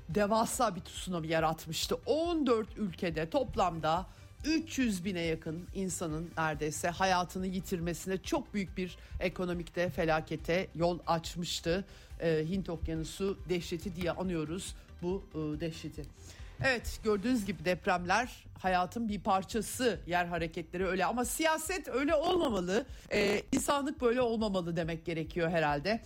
devasa 0.08 0.76
bir 0.76 0.80
tsunami 0.80 1.28
yaratmıştı. 1.28 1.96
14 2.06 2.68
ülkede 2.76 3.30
toplamda 3.30 4.06
300 4.44 5.04
bine 5.04 5.20
yakın 5.20 5.66
insanın 5.74 6.30
neredeyse 6.36 6.88
hayatını 6.88 7.46
yitirmesine 7.46 8.18
çok 8.18 8.54
büyük 8.54 8.76
bir 8.76 8.96
ekonomikte 9.20 9.90
felakete 9.90 10.68
yol 10.74 10.98
açmıştı. 11.06 11.84
E, 12.20 12.44
Hint 12.48 12.70
Okyanusu 12.70 13.38
dehşeti 13.48 13.96
diye 13.96 14.10
anıyoruz 14.10 14.74
bu 15.02 15.24
e, 15.34 15.60
dehşeti. 15.60 16.04
Evet 16.64 17.00
gördüğünüz 17.04 17.46
gibi 17.46 17.64
depremler 17.64 18.44
hayatın 18.58 19.08
bir 19.08 19.20
parçası 19.20 20.00
yer 20.06 20.24
hareketleri 20.24 20.86
öyle 20.86 21.04
ama 21.04 21.24
siyaset 21.24 21.88
öyle 21.88 22.14
olmamalı. 22.14 22.86
Ee, 23.12 23.42
insanlık 23.52 24.00
böyle 24.00 24.20
olmamalı 24.20 24.76
demek 24.76 25.04
gerekiyor 25.04 25.50
herhalde. 25.50 26.00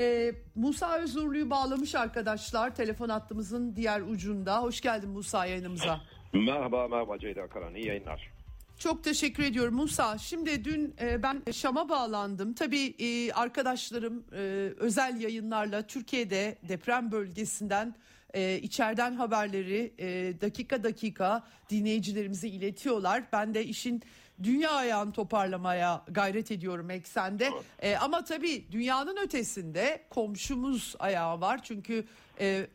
Ee, 0.00 0.34
Musa 0.54 0.98
Özurlu'yu 0.98 1.50
bağlamış 1.50 1.94
arkadaşlar 1.94 2.74
telefon 2.74 3.08
hattımızın 3.08 3.76
diğer 3.76 4.00
ucunda. 4.00 4.62
Hoş 4.62 4.80
geldin 4.80 5.10
Musa 5.10 5.46
yayınımıza. 5.46 6.00
Merhaba 6.32 6.88
merhaba 6.88 7.18
Ceyda 7.18 7.46
Karan 7.46 7.74
iyi 7.74 7.86
yayınlar. 7.86 8.30
Çok 8.78 9.04
teşekkür 9.04 9.42
ediyorum 9.42 9.74
Musa. 9.74 10.18
Şimdi 10.18 10.64
dün 10.64 10.94
e, 11.00 11.22
ben 11.22 11.42
Şam'a 11.52 11.88
bağlandım. 11.88 12.54
Tabii 12.54 12.94
e, 12.98 13.32
arkadaşlarım 13.32 14.24
e, 14.32 14.38
özel 14.76 15.20
yayınlarla 15.20 15.86
Türkiye'de 15.86 16.58
deprem 16.68 17.12
bölgesinden 17.12 17.94
e, 18.34 18.58
içeriden 18.58 19.14
haberleri 19.14 19.92
e, 19.98 20.40
dakika 20.40 20.84
dakika 20.84 21.42
dinleyicilerimize 21.70 22.48
iletiyorlar. 22.48 23.22
Ben 23.32 23.54
de 23.54 23.64
işin 23.64 24.02
dünya 24.42 24.70
ayağını 24.70 25.12
toparlamaya 25.12 26.04
gayret 26.08 26.50
ediyorum 26.50 26.90
eksende. 26.90 27.50
E, 27.78 27.96
ama 27.96 28.24
tabii 28.24 28.64
dünyanın 28.72 29.16
ötesinde 29.16 30.02
komşumuz 30.10 30.94
ayağı 30.98 31.40
var. 31.40 31.60
Çünkü 31.62 32.04
e, 32.40 32.66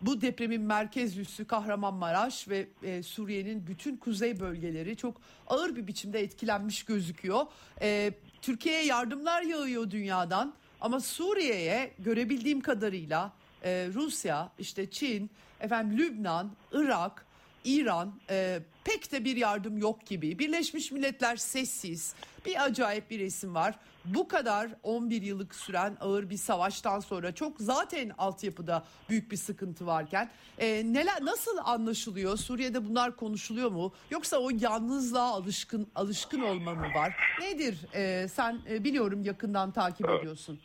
bu 0.00 0.20
depremin 0.20 0.60
merkez 0.60 1.18
üssü 1.18 1.44
Kahramanmaraş 1.44 2.48
ve 2.48 2.68
e, 2.82 3.02
Suriye'nin 3.02 3.66
bütün 3.66 3.96
kuzey 3.96 4.40
bölgeleri 4.40 4.96
çok 4.96 5.20
ağır 5.46 5.76
bir 5.76 5.86
biçimde 5.86 6.20
etkilenmiş 6.20 6.82
gözüküyor. 6.82 7.46
E, 7.80 8.12
Türkiye'ye 8.42 8.84
yardımlar 8.84 9.42
yağıyor 9.42 9.90
dünyadan 9.90 10.54
ama 10.80 11.00
Suriye'ye 11.00 11.90
görebildiğim 11.98 12.60
kadarıyla 12.60 13.32
e, 13.64 13.88
Rusya, 13.94 14.52
işte 14.58 14.90
Çin, 14.90 15.30
efendim 15.60 15.98
Lübnan, 15.98 16.50
Irak, 16.72 17.26
İran 17.64 18.12
e, 18.30 18.60
pek 18.84 19.12
de 19.12 19.24
bir 19.24 19.36
yardım 19.36 19.78
yok 19.78 20.06
gibi. 20.06 20.38
Birleşmiş 20.38 20.92
Milletler 20.92 21.36
sessiz. 21.36 22.14
Bir 22.46 22.64
acayip 22.64 23.10
bir 23.10 23.18
resim 23.20 23.54
var. 23.54 23.74
Bu 24.04 24.28
kadar 24.28 24.70
11 24.82 25.22
yıllık 25.22 25.54
süren 25.54 25.96
ağır 26.00 26.30
bir 26.30 26.36
savaştan 26.36 27.00
sonra 27.00 27.34
çok 27.34 27.60
zaten 27.60 28.10
altyapıda 28.18 28.84
büyük 29.08 29.30
bir 29.30 29.36
sıkıntı 29.36 29.86
varken 29.86 30.30
e, 30.58 30.66
neler 30.92 31.24
nasıl 31.24 31.58
anlaşılıyor? 31.64 32.36
Suriye'de 32.36 32.88
bunlar 32.88 33.16
konuşuluyor 33.16 33.70
mu? 33.70 33.92
Yoksa 34.10 34.36
o 34.38 34.50
yalnızlığa 34.60 35.32
alışkın 35.32 35.86
alışkın 35.94 36.40
olma 36.40 36.74
mı 36.74 36.86
var? 36.94 37.16
Nedir? 37.40 37.78
E, 37.94 38.28
sen 38.28 38.60
e, 38.70 38.84
biliyorum 38.84 39.24
yakından 39.24 39.72
takip 39.72 40.10
ediyorsun. 40.10 40.60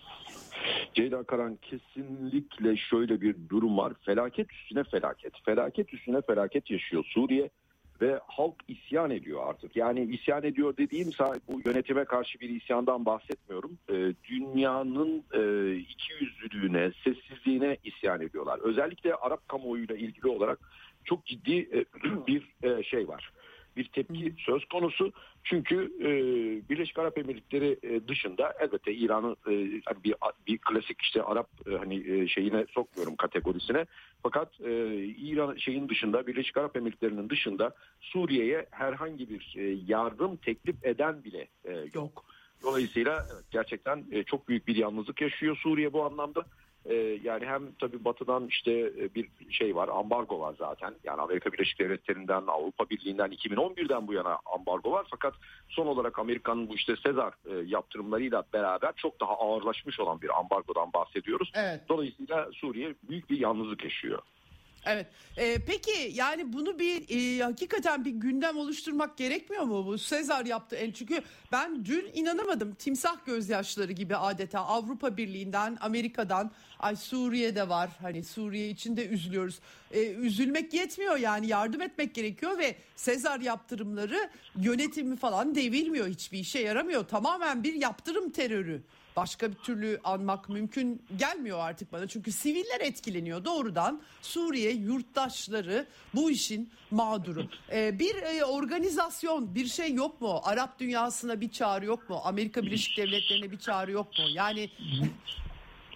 Ceyda 0.94 1.24
Karan 1.24 1.58
kesinlikle 1.62 2.78
şöyle 2.78 3.22
bir 3.22 3.36
durum 3.50 3.78
var. 3.78 3.94
Felaket 4.02 4.52
üstüne 4.52 4.84
felaket. 4.84 5.34
Felaket 5.46 5.94
üstüne 5.94 6.22
felaket 6.22 6.72
yaşıyor 6.72 7.06
Suriye 7.08 7.50
ve 8.02 8.20
halk 8.28 8.56
isyan 8.68 9.12
ediyor 9.12 9.42
artık. 9.48 9.76
Yani 9.76 10.04
isyan 10.16 10.44
ediyor 10.44 10.78
dediğim 10.78 11.10
bu 11.48 11.62
yönetime 11.66 12.06
karşı 12.06 12.40
bir 12.40 12.50
isyandan 12.50 13.06
bahsetmiyorum. 13.06 13.78
E, 13.90 13.94
dünyanın 14.30 15.24
e, 15.34 15.76
iki 15.76 16.14
yüzlülüğüne, 16.22 16.92
sessizliğine 17.04 17.78
isyan 17.84 18.22
ediyorlar. 18.22 18.60
Özellikle 18.60 19.16
Arap 19.16 19.48
kamuoyuyla 19.48 19.96
ilgili 19.96 20.28
olarak 20.28 20.60
çok 21.04 21.26
ciddi 21.26 21.58
e, 21.60 21.86
bir 22.28 22.54
e, 22.64 22.84
şey 22.84 23.08
var 23.08 23.32
bir 23.78 23.88
tepki 23.88 24.34
söz 24.38 24.66
konusu. 24.66 25.12
Çünkü 25.44 25.92
e, 26.00 26.10
Birleşik 26.70 27.00
Arap 27.00 27.18
Emirlikleri 27.18 27.80
e, 27.84 28.08
dışında 28.08 28.54
elbette 28.60 28.94
İran'ın 28.94 29.32
e, 29.32 29.82
hani 29.86 30.04
bir 30.04 30.16
bir 30.48 30.58
klasik 30.58 31.02
işte 31.02 31.24
Arap 31.24 31.50
e, 31.72 31.76
hani 31.76 32.12
e, 32.12 32.28
şeyine 32.28 32.66
sokmuyorum 32.70 33.16
kategorisine. 33.16 33.86
Fakat 34.24 34.62
e, 34.62 34.96
İran 35.04 35.56
şeyin 35.56 35.90
dışında 35.90 36.28
Birleşik 36.28 36.58
Arap 36.58 36.78
Emirlikleri'nin 36.78 37.30
dışında 37.30 37.76
Suriye'ye 38.02 38.66
herhangi 38.72 39.30
bir 39.30 39.54
e, 39.58 39.64
yardım 39.88 40.38
teklif 40.38 40.86
eden 40.86 41.24
bile 41.24 41.48
e, 41.66 41.86
yok. 41.94 42.26
Dolayısıyla 42.64 43.26
evet, 43.34 43.44
gerçekten 43.52 44.06
e, 44.12 44.24
çok 44.24 44.48
büyük 44.48 44.68
bir 44.68 44.76
yalnızlık 44.76 45.22
yaşıyor 45.22 45.58
Suriye 45.64 45.94
bu 45.94 46.04
anlamda. 46.06 46.46
Ee, 46.86 47.20
yani 47.24 47.46
hem 47.46 47.72
tabii 47.80 48.06
batıdan 48.06 48.48
işte 48.48 48.72
e, 48.72 49.16
bir 49.16 49.30
şey 49.50 49.76
var 49.76 49.88
ambargo 49.88 50.40
var 50.40 50.56
zaten. 50.60 50.94
Yani 51.04 51.22
Amerika 51.22 51.54
Birleşik 51.54 51.80
Devletleri'nden 51.80 52.44
Avrupa 52.48 52.90
Birliği'nden 52.90 53.32
2011'den 53.32 54.08
bu 54.08 54.14
yana 54.14 54.38
ambargo 54.56 54.92
var. 54.92 55.08
Fakat 55.12 55.34
son 55.70 55.88
olarak 55.88 56.20
Amerika'nın 56.20 56.70
bu 56.70 56.76
işte 56.76 56.96
Sezar 56.96 57.34
e, 57.46 57.66
yaptırımlarıyla 57.66 58.44
beraber 58.54 58.94
çok 58.96 59.20
daha 59.20 59.34
ağırlaşmış 59.34 60.00
olan 60.00 60.22
bir 60.22 60.40
ambargodan 60.40 60.94
bahsediyoruz. 60.94 61.52
Evet. 61.56 61.82
Dolayısıyla 61.90 62.50
Suriye 62.54 62.96
büyük 63.10 63.30
bir 63.30 63.40
yalnızlık 63.40 63.84
yaşıyor. 63.84 64.20
Evet. 64.86 65.08
Ee, 65.38 65.58
peki 65.68 66.12
yani 66.14 66.54
bunu 66.54 66.80
bir 66.80 67.06
e, 67.10 67.44
hakikaten 67.44 68.06
bir 68.06 68.12
gündem 68.12 68.58
oluşturmak 68.58 69.18
gerekmiyor 69.18 69.64
mu? 69.64 69.86
Bu 69.86 69.98
Sezar 69.98 70.46
yaptı 70.46 70.76
en 70.76 70.92
çünkü 70.92 71.22
ben 71.52 71.86
dün 71.86 72.12
inanamadım. 72.14 72.76
Timsah 72.76 73.26
gözyaşları 73.26 73.92
gibi 73.92 74.16
adeta 74.16 74.60
Avrupa 74.60 75.18
Birliği'nden 75.18 75.78
Amerika'dan. 75.82 76.52
Ay 76.80 76.96
Suriye'de 76.96 77.70
var. 77.70 77.90
Hani 78.02 78.24
Suriye 78.24 78.70
için 78.70 78.98
de 78.98 79.08
üzülüyoruz. 79.08 79.60
Ee, 79.92 80.12
üzülmek 80.12 80.74
yetmiyor 80.74 81.18
yani. 81.18 81.48
Yardım 81.48 81.82
etmek 81.82 82.16
gerekiyor 82.16 82.58
ve 82.58 82.76
Sezar 82.96 83.40
yaptırımları 83.40 84.30
yönetimi 84.56 85.16
falan 85.16 85.56
devirmiyor. 85.56 86.08
Hiçbir 86.08 86.40
işe 86.40 86.60
yaramıyor. 86.60 87.08
Tamamen 87.08 87.64
bir 87.64 87.74
yaptırım 87.74 88.30
terörü 88.30 88.82
başka 89.16 89.52
bir 89.52 89.56
türlü 89.56 90.00
anmak 90.04 90.50
mümkün 90.50 91.02
gelmiyor 91.18 91.60
artık 91.60 91.92
bana. 91.92 92.08
Çünkü 92.08 92.32
siviller 92.32 92.82
etkileniyor 92.82 93.46
doğrudan. 93.46 94.02
Suriye 94.22 94.72
yurttaşları 94.72 95.88
bu 96.14 96.32
işin 96.32 96.70
mağduru. 96.92 97.48
Ee, 97.72 98.00
bir 98.00 98.16
e, 98.16 98.46
organizasyon 98.46 99.56
bir 99.56 99.66
şey 99.66 99.94
yok 99.94 100.22
mu? 100.22 100.42
Arap 100.44 100.80
dünyasına 100.80 101.42
bir 101.42 101.52
çağrı 101.52 101.86
yok 101.86 102.10
mu? 102.10 102.22
Amerika 102.24 102.64
Birleşik 102.64 102.98
Devletleri'ne 102.98 103.52
bir 103.52 103.60
çağrı 103.60 103.92
yok 103.92 104.08
mu? 104.08 104.26
Yani 104.34 104.70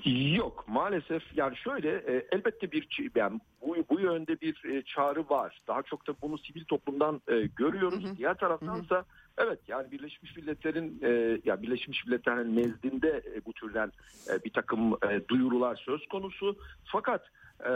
Yok 0.08 0.66
maalesef 0.68 1.24
yani 1.36 1.58
şöyle 1.58 1.90
e, 1.90 2.28
elbette 2.32 2.72
bir 2.72 2.88
yani 3.16 3.40
bu, 3.62 3.76
bu 3.90 4.00
yönde 4.00 4.42
bir 4.42 4.66
e, 4.66 4.82
çağrı 4.82 5.30
var. 5.30 5.62
Daha 5.68 5.84
çok 5.84 6.08
da 6.08 6.14
bunu 6.22 6.38
sivil 6.38 6.66
toplumdan 6.66 7.22
e, 7.28 7.42
görüyoruz. 7.42 8.04
Hı 8.04 8.10
hı. 8.10 8.18
Diğer 8.18 8.34
taraftansa 8.34 9.06
evet 9.38 9.60
yani 9.68 9.92
Birleşmiş 9.92 10.38
Milletler'in 10.38 11.00
e, 11.04 11.40
ya 11.46 11.62
Birleşmiş 11.62 12.06
Milletler'in 12.06 12.58
nezdinde 12.58 13.24
e, 13.36 13.46
bu 13.46 13.54
türden 13.54 13.92
e, 14.30 14.44
bir 14.44 14.54
takım 14.54 14.94
e, 14.94 15.28
duyurular 15.28 15.76
söz 15.76 16.08
konusu. 16.08 16.56
Fakat 16.86 17.22
e, 17.60 17.72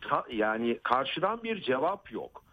ta, 0.00 0.24
yani 0.32 0.78
karşıdan 0.82 1.42
bir 1.42 1.60
cevap 1.60 2.12
yok. 2.12 2.44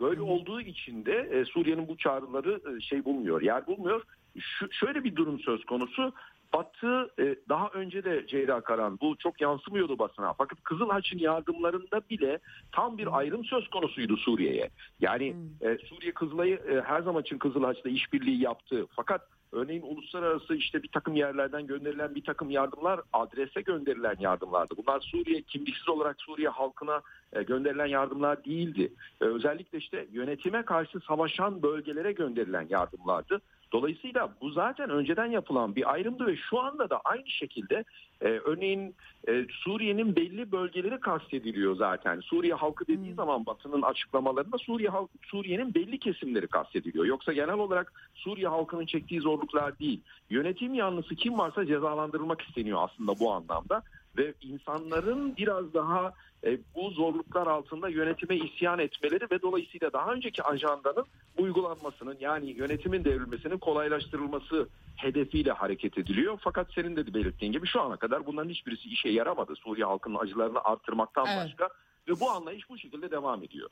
Böyle 0.00 0.20
hı 0.20 0.24
hı. 0.24 0.26
olduğu 0.26 0.60
için 0.60 1.04
de 1.04 1.28
e, 1.32 1.44
Suriye'nin 1.44 1.88
bu 1.88 1.96
çağrıları 1.96 2.76
e, 2.76 2.80
şey 2.80 3.04
bulmuyor, 3.04 3.42
yer 3.42 3.66
bulmuyor. 3.66 4.02
Şu, 4.38 4.72
şöyle 4.72 5.04
bir 5.04 5.16
durum 5.16 5.40
söz 5.40 5.64
konusu. 5.64 6.12
Batı 6.54 7.10
e, 7.18 7.36
daha 7.48 7.68
önce 7.68 8.04
de 8.04 8.26
Ceyda 8.26 8.60
Karan 8.60 8.98
bu 9.00 9.16
çok 9.18 9.40
yansımıyordu 9.40 9.98
basına. 9.98 10.32
Fakat 10.32 10.62
Kızıl 10.62 10.88
Haç'ın 10.88 11.18
yardımlarında 11.18 12.00
bile 12.10 12.38
tam 12.72 12.98
bir 12.98 13.18
ayrım 13.18 13.44
söz 13.44 13.70
konusuydu 13.70 14.16
Suriye'ye. 14.16 14.70
Yani 15.00 15.36
e, 15.60 15.78
Suriye 15.78 16.12
Kızılay'ı 16.12 16.56
e, 16.56 16.80
her 16.80 17.02
zaman 17.02 17.22
için 17.22 17.38
Kızıl 17.38 17.64
Haç'la 17.64 17.90
işbirliği 17.90 18.42
yaptı. 18.42 18.86
Fakat 18.96 19.28
örneğin 19.52 19.82
uluslararası 19.82 20.54
işte 20.54 20.82
bir 20.82 20.88
takım 20.88 21.16
yerlerden 21.16 21.66
gönderilen 21.66 22.14
bir 22.14 22.24
takım 22.24 22.50
yardımlar 22.50 23.00
adrese 23.12 23.60
gönderilen 23.60 24.16
yardımlardı. 24.20 24.74
Bunlar 24.76 25.00
Suriye 25.00 25.42
kimliksiz 25.42 25.88
olarak 25.88 26.16
Suriye 26.22 26.48
halkına 26.48 27.00
gönderilen 27.46 27.86
yardımlar 27.86 28.44
değildi. 28.44 28.92
Özellikle 29.20 29.78
işte 29.78 30.06
yönetime 30.12 30.64
karşı 30.64 31.00
savaşan 31.00 31.62
bölgelere 31.62 32.12
gönderilen 32.12 32.66
yardımlardı. 32.70 33.40
Dolayısıyla 33.72 34.34
bu 34.40 34.50
zaten 34.50 34.90
önceden 34.90 35.26
yapılan 35.26 35.76
bir 35.76 35.92
ayrımdı 35.92 36.26
ve 36.26 36.36
şu 36.36 36.60
anda 36.60 36.90
da 36.90 37.00
aynı 37.04 37.28
şekilde 37.28 37.84
e, 38.20 38.28
örneğin 38.28 38.94
e, 39.28 39.46
Suriye'nin 39.50 40.16
belli 40.16 40.52
bölgeleri 40.52 41.00
kastediliyor 41.00 41.76
zaten. 41.76 42.20
Suriye 42.20 42.54
halkı 42.54 42.86
dediği 42.86 43.08
hmm. 43.08 43.14
zaman 43.14 43.46
Batı'nın 43.46 43.82
açıklamalarında 43.82 44.58
Suriye 44.58 44.88
halk 44.88 45.10
Suriye'nin 45.22 45.74
belli 45.74 45.98
kesimleri 45.98 46.46
kastediliyor. 46.46 47.04
Yoksa 47.04 47.32
genel 47.32 47.58
olarak 47.58 47.92
Suriye 48.14 48.48
halkının 48.48 48.86
çektiği 48.86 49.20
zorluklar 49.20 49.78
değil. 49.78 50.00
Yönetim 50.30 50.74
yanlısı 50.74 51.14
kim 51.14 51.38
varsa 51.38 51.66
cezalandırılmak 51.66 52.40
isteniyor 52.40 52.78
aslında 52.82 53.20
bu 53.20 53.32
anlamda 53.32 53.82
ve 54.16 54.34
insanların 54.40 55.36
biraz 55.36 55.74
daha 55.74 56.12
e, 56.44 56.58
bu 56.74 56.90
zorluklar 56.90 57.46
altında 57.46 57.88
yönetime 57.88 58.36
isyan 58.36 58.78
etmeleri 58.78 59.30
ve 59.30 59.42
dolayısıyla 59.42 59.92
daha 59.92 60.12
önceki 60.12 60.42
ajandanın 60.42 61.04
uygulanmasının 61.38 62.16
yani 62.20 62.50
yönetimin 62.50 63.04
devrilmesinin 63.04 63.58
kolaylaştırılması 63.58 64.68
hedefiyle 64.96 65.52
hareket 65.52 65.98
ediliyor. 65.98 66.38
Fakat 66.40 66.72
senin 66.74 66.96
de 66.96 67.14
belirttiğin 67.14 67.52
gibi 67.52 67.66
şu 67.66 67.80
ana 67.80 67.96
kadar 67.96 68.26
bunların 68.26 68.50
hiçbirisi 68.50 68.88
işe 68.88 69.08
yaramadı. 69.08 69.56
Suriye 69.56 69.86
halkının 69.86 70.18
acılarını 70.18 70.64
arttırmaktan 70.64 71.26
evet. 71.26 71.44
başka 71.44 71.68
ve 72.08 72.20
bu 72.20 72.30
anlayış 72.30 72.70
bu 72.70 72.78
şekilde 72.78 73.10
devam 73.10 73.42
ediyor. 73.42 73.70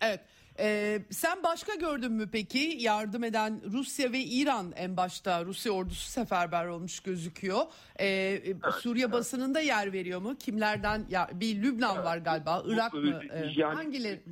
Evet. 0.00 0.20
Ee, 0.58 1.02
sen 1.10 1.42
başka 1.42 1.74
gördün 1.74 2.12
mü 2.12 2.28
peki 2.32 2.76
yardım 2.80 3.24
eden 3.24 3.60
Rusya 3.72 4.12
ve 4.12 4.18
İran 4.18 4.72
en 4.76 4.96
başta 4.96 5.44
Rusya 5.44 5.72
ordusu 5.72 6.10
seferber 6.10 6.66
olmuş 6.66 7.00
gözüküyor. 7.00 7.60
Ee, 8.00 8.06
evet, 8.06 8.56
Suriye 8.80 9.04
evet. 9.04 9.14
basınında 9.14 9.60
yer 9.60 9.92
veriyor 9.92 10.20
mu? 10.20 10.36
Kimlerden 10.38 11.06
ya 11.08 11.30
bir 11.34 11.62
Lübnan 11.62 11.96
evet. 11.96 12.04
var 12.04 12.18
galiba, 12.18 12.62
Irak 12.66 12.94
mı? 12.94 13.20
Ee, 13.32 13.52
yani, 13.56 13.74
hangileri? 13.74 14.22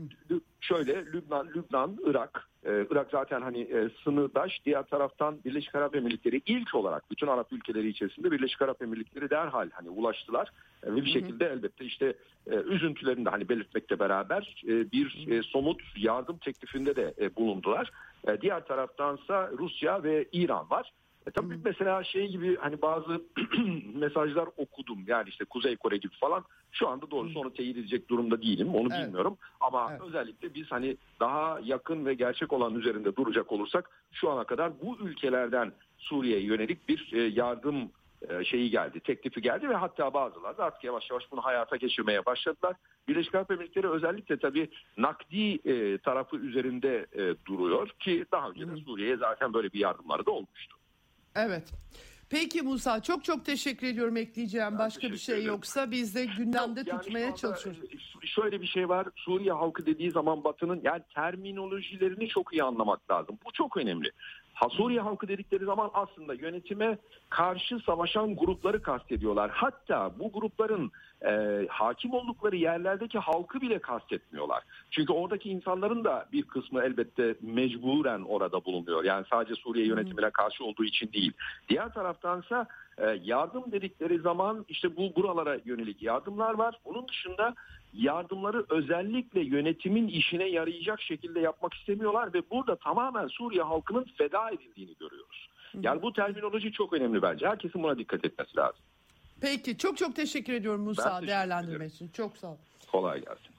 Şöyle 0.60 0.94
Lübnan, 0.94 1.48
Lübnan, 1.56 1.96
Irak, 2.06 2.49
ee, 2.66 2.86
Irak 2.90 3.08
zaten 3.10 3.42
hani 3.42 3.60
e, 3.60 3.88
sınırdaş. 4.04 4.60
Diğer 4.64 4.82
taraftan 4.82 5.44
Birleşik 5.44 5.74
Arap 5.74 5.96
Emirlikleri 5.96 6.42
ilk 6.46 6.74
olarak 6.74 7.10
bütün 7.10 7.26
Arap 7.26 7.52
ülkeleri 7.52 7.88
içerisinde 7.88 8.30
Birleşik 8.30 8.62
Arap 8.62 8.82
Emirlikleri 8.82 9.30
derhal 9.30 9.70
hani 9.72 9.90
ulaştılar 9.90 10.48
e, 10.82 10.92
ve 10.92 10.96
bir 10.96 11.10
şekilde 11.10 11.46
elbette 11.46 11.84
işte 11.84 12.14
e, 12.46 12.54
üzüntülerini 12.54 13.24
de 13.24 13.30
hani 13.30 13.48
belirtmekle 13.48 13.98
beraber 13.98 14.62
e, 14.64 14.92
bir 14.92 15.26
e, 15.30 15.42
somut 15.42 15.82
yardım 15.96 16.38
teklifinde 16.38 16.96
de 16.96 17.14
e, 17.20 17.36
bulundular. 17.36 17.90
E, 18.28 18.40
diğer 18.40 18.66
taraftansa 18.66 19.50
Rusya 19.58 20.02
ve 20.02 20.28
İran 20.32 20.70
var. 20.70 20.92
E 21.26 21.30
tabii 21.30 21.58
mesela 21.64 22.04
şey 22.04 22.28
gibi 22.28 22.56
hani 22.56 22.82
bazı 22.82 23.22
mesajlar 23.94 24.48
okudum 24.56 24.98
yani 25.06 25.28
işte 25.28 25.44
Kuzey 25.44 25.76
Kore 25.76 25.96
gibi 25.96 26.14
falan 26.20 26.44
şu 26.72 26.88
anda 26.88 27.10
doğrusu 27.10 27.40
onu 27.40 27.52
teyit 27.54 27.76
edecek 27.76 28.08
durumda 28.08 28.42
değilim 28.42 28.74
onu 28.74 28.88
Evet. 28.94 29.06
bilmiyorum 29.06 29.36
ama 29.60 29.88
Evet. 29.90 30.02
özellikle 30.02 30.54
biz 30.54 30.70
hani 30.70 30.96
daha 31.20 31.60
yakın 31.64 32.06
ve 32.06 32.14
gerçek 32.14 32.52
olan 32.52 32.74
üzerinde 32.74 33.16
duracak 33.16 33.52
olursak 33.52 33.90
şu 34.12 34.30
ana 34.30 34.44
kadar 34.44 34.80
bu 34.80 34.98
ülkelerden 34.98 35.72
Suriye'ye 35.98 36.44
yönelik 36.44 36.88
bir 36.88 37.12
e, 37.12 37.20
yardım 37.20 37.90
e, 38.28 38.44
şeyi 38.44 38.70
geldi, 38.70 39.00
teklifi 39.00 39.42
geldi 39.42 39.68
ve 39.68 39.74
hatta 39.74 40.14
bazıları 40.14 40.58
da 40.58 40.64
artık 40.64 40.84
yavaş 40.84 41.10
yavaş 41.10 41.32
bunu 41.32 41.40
hayata 41.40 41.76
geçirmeye 41.76 42.26
başladılar. 42.26 42.76
Birleşik 43.08 43.34
Arap 43.34 43.50
Emirlikleri 43.50 43.88
özellikle 43.88 44.38
tabii 44.38 44.68
nakdi 44.98 45.58
e, 45.68 45.98
tarafı 45.98 46.36
üzerinde 46.36 47.06
e, 47.12 47.34
duruyor 47.46 47.88
ki 47.88 48.24
daha 48.32 48.50
önce 48.50 48.68
de 48.68 48.76
Suriye'ye 48.76 49.16
zaten 49.16 49.54
böyle 49.54 49.72
bir 49.72 49.78
yardımları 49.78 50.26
da 50.26 50.30
olmuştu. 50.30 50.76
Evet. 51.34 51.72
Peki 52.30 52.62
Musa 52.62 53.02
çok 53.02 53.24
çok 53.24 53.44
teşekkür 53.44 53.86
ediyorum 53.86 54.16
ekleyeceğim. 54.16 54.78
Başka 54.78 55.12
bir 55.12 55.16
şey 55.16 55.34
ederim. 55.34 55.48
yoksa 55.48 55.90
biz 55.90 56.14
de 56.14 56.24
gündemde 56.24 56.80
Yok, 56.80 56.88
yani 56.88 57.00
tutmaya 57.02 57.34
çalışıyoruz. 57.36 57.80
e, 58.22 58.26
Şöyle 58.26 58.60
bir 58.60 58.66
şey 58.66 58.88
var. 58.88 59.08
Suriye 59.16 59.52
halkı 59.52 59.86
dediği 59.86 60.10
zaman 60.10 60.44
Batı'nın 60.44 60.80
yani 60.84 61.02
terminolojilerini 61.14 62.28
çok 62.28 62.52
iyi 62.52 62.62
anlamak 62.62 63.10
lazım. 63.10 63.38
Bu 63.46 63.52
çok 63.52 63.76
önemli. 63.76 64.10
Ha 64.60 64.68
Suriye 64.68 65.00
halkı 65.00 65.28
dedikleri 65.28 65.64
zaman 65.64 65.90
aslında 65.94 66.34
yönetime 66.34 66.98
karşı 67.30 67.78
savaşan 67.78 68.36
grupları 68.36 68.82
kastediyorlar. 68.82 69.50
Hatta 69.50 70.12
bu 70.18 70.32
grupların 70.32 70.90
e, 71.24 71.66
hakim 71.68 72.12
oldukları 72.12 72.56
yerlerdeki 72.56 73.18
halkı 73.18 73.60
bile 73.60 73.78
kastetmiyorlar. 73.78 74.62
Çünkü 74.90 75.12
oradaki 75.12 75.50
insanların 75.50 76.04
da 76.04 76.28
bir 76.32 76.42
kısmı 76.42 76.82
elbette 76.82 77.34
mecburen 77.40 78.20
orada 78.20 78.64
bulunuyor. 78.64 79.04
Yani 79.04 79.26
sadece 79.30 79.54
Suriye 79.54 79.86
yönetimine 79.86 80.30
karşı 80.30 80.64
olduğu 80.64 80.84
için 80.84 81.12
değil. 81.12 81.32
Diğer 81.68 81.94
taraftansa 81.94 82.66
e, 82.98 83.18
yardım 83.22 83.72
dedikleri 83.72 84.18
zaman 84.18 84.64
işte 84.68 84.96
bu 84.96 85.16
buralara 85.16 85.58
yönelik 85.64 86.02
yardımlar 86.02 86.54
var. 86.54 86.78
Bunun 86.84 87.08
dışında 87.08 87.54
yardımları 87.92 88.66
özellikle 88.68 89.40
yönetimin 89.40 90.08
işine 90.08 90.44
yarayacak 90.44 91.00
şekilde 91.00 91.40
yapmak 91.40 91.74
istemiyorlar 91.74 92.34
ve 92.34 92.50
burada 92.50 92.76
tamamen 92.76 93.28
Suriye 93.28 93.62
halkının 93.62 94.06
feda 94.18 94.50
edildiğini 94.50 94.94
görüyoruz. 95.00 95.48
Yani 95.80 96.02
bu 96.02 96.12
terminoloji 96.12 96.72
çok 96.72 96.92
önemli 96.92 97.22
bence. 97.22 97.46
Herkesin 97.46 97.82
buna 97.82 97.98
dikkat 97.98 98.24
etmesi 98.24 98.56
lazım. 98.56 98.80
Peki 99.40 99.78
çok 99.78 99.96
çok 99.96 100.16
teşekkür 100.16 100.52
ediyorum 100.52 100.80
Musa 100.80 101.08
teşekkür 101.08 101.26
değerlendirme 101.26 101.86
için. 101.86 102.08
Çok 102.08 102.36
sağ 102.36 102.48
ol. 102.48 102.56
Kolay 102.92 103.20
gelsin. 103.20 103.54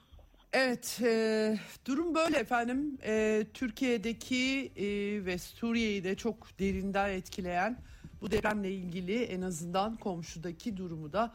Evet, 0.52 1.00
e, 1.02 1.58
durum 1.86 2.14
böyle 2.14 2.38
efendim. 2.38 2.98
E, 3.04 3.44
Türkiye'deki 3.54 4.72
e, 4.76 4.86
ve 5.26 5.38
Suriye'yi 5.38 6.04
de 6.04 6.14
çok 6.16 6.58
derinden 6.58 7.08
etkileyen 7.08 7.78
bu 8.20 8.30
depremle 8.30 8.70
ilgili 8.72 9.22
en 9.22 9.42
azından 9.42 9.96
komşudaki 9.96 10.76
durumu 10.76 11.12
da 11.12 11.34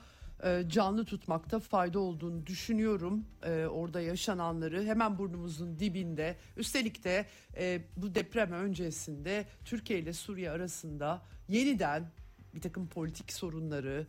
canlı 0.68 1.06
tutmakta 1.06 1.60
fayda 1.60 2.00
olduğunu 2.00 2.48
düşünüyorum. 2.48 3.26
E, 3.44 3.66
orada 3.66 4.02
yaşananları 4.02 4.84
hemen 4.84 5.18
burnumuzun 5.18 5.80
dibinde. 5.80 6.38
Üstelik 6.58 7.04
de 7.04 7.26
e, 7.58 7.82
bu 7.98 8.16
deprem 8.16 8.52
öncesinde 8.52 9.46
Türkiye 9.66 10.00
ile 10.00 10.14
Suriye 10.14 10.52
arasında 10.52 11.22
yeniden 11.48 12.12
bir 12.56 12.62
takım 12.62 12.88
politik 12.88 13.34
sorunları 13.34 14.08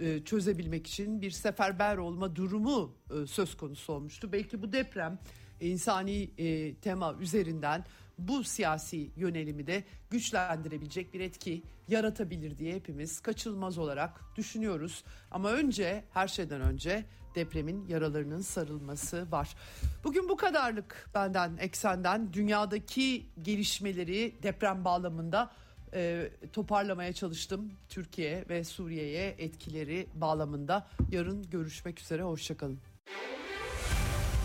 e, 0.00 0.24
çözebilmek 0.24 0.86
için 0.86 1.22
bir 1.22 1.30
seferber 1.30 1.96
olma 1.96 2.36
durumu 2.36 2.96
e, 3.10 3.26
söz 3.26 3.56
konusu 3.56 3.92
olmuştu. 3.92 4.32
Belki 4.32 4.62
bu 4.62 4.72
deprem 4.72 5.18
e, 5.60 5.68
insani 5.68 6.30
e, 6.38 6.74
tema 6.74 7.14
üzerinden 7.20 7.84
bu 8.28 8.44
siyasi 8.44 9.10
yönelimi 9.16 9.66
de 9.66 9.84
güçlendirebilecek 10.10 11.14
bir 11.14 11.20
etki 11.20 11.62
yaratabilir 11.88 12.58
diye 12.58 12.74
hepimiz 12.74 13.20
kaçılmaz 13.20 13.78
olarak 13.78 14.20
düşünüyoruz. 14.36 15.04
Ama 15.30 15.50
önce 15.50 16.04
her 16.12 16.28
şeyden 16.28 16.60
önce 16.60 17.04
depremin 17.34 17.86
yaralarının 17.88 18.40
sarılması 18.40 19.32
var. 19.32 19.56
Bugün 20.04 20.28
bu 20.28 20.36
kadarlık 20.36 21.08
benden 21.14 21.56
eksenden 21.56 22.32
dünyadaki 22.32 23.26
gelişmeleri 23.42 24.34
deprem 24.42 24.84
bağlamında 24.84 25.50
e, 25.94 26.30
toparlamaya 26.52 27.12
çalıştım. 27.12 27.72
Türkiye 27.88 28.44
ve 28.48 28.64
Suriye'ye 28.64 29.34
etkileri 29.38 30.06
bağlamında. 30.14 30.88
Yarın 31.12 31.50
görüşmek 31.50 32.00
üzere. 32.00 32.22
Hoşçakalın. 32.22 32.89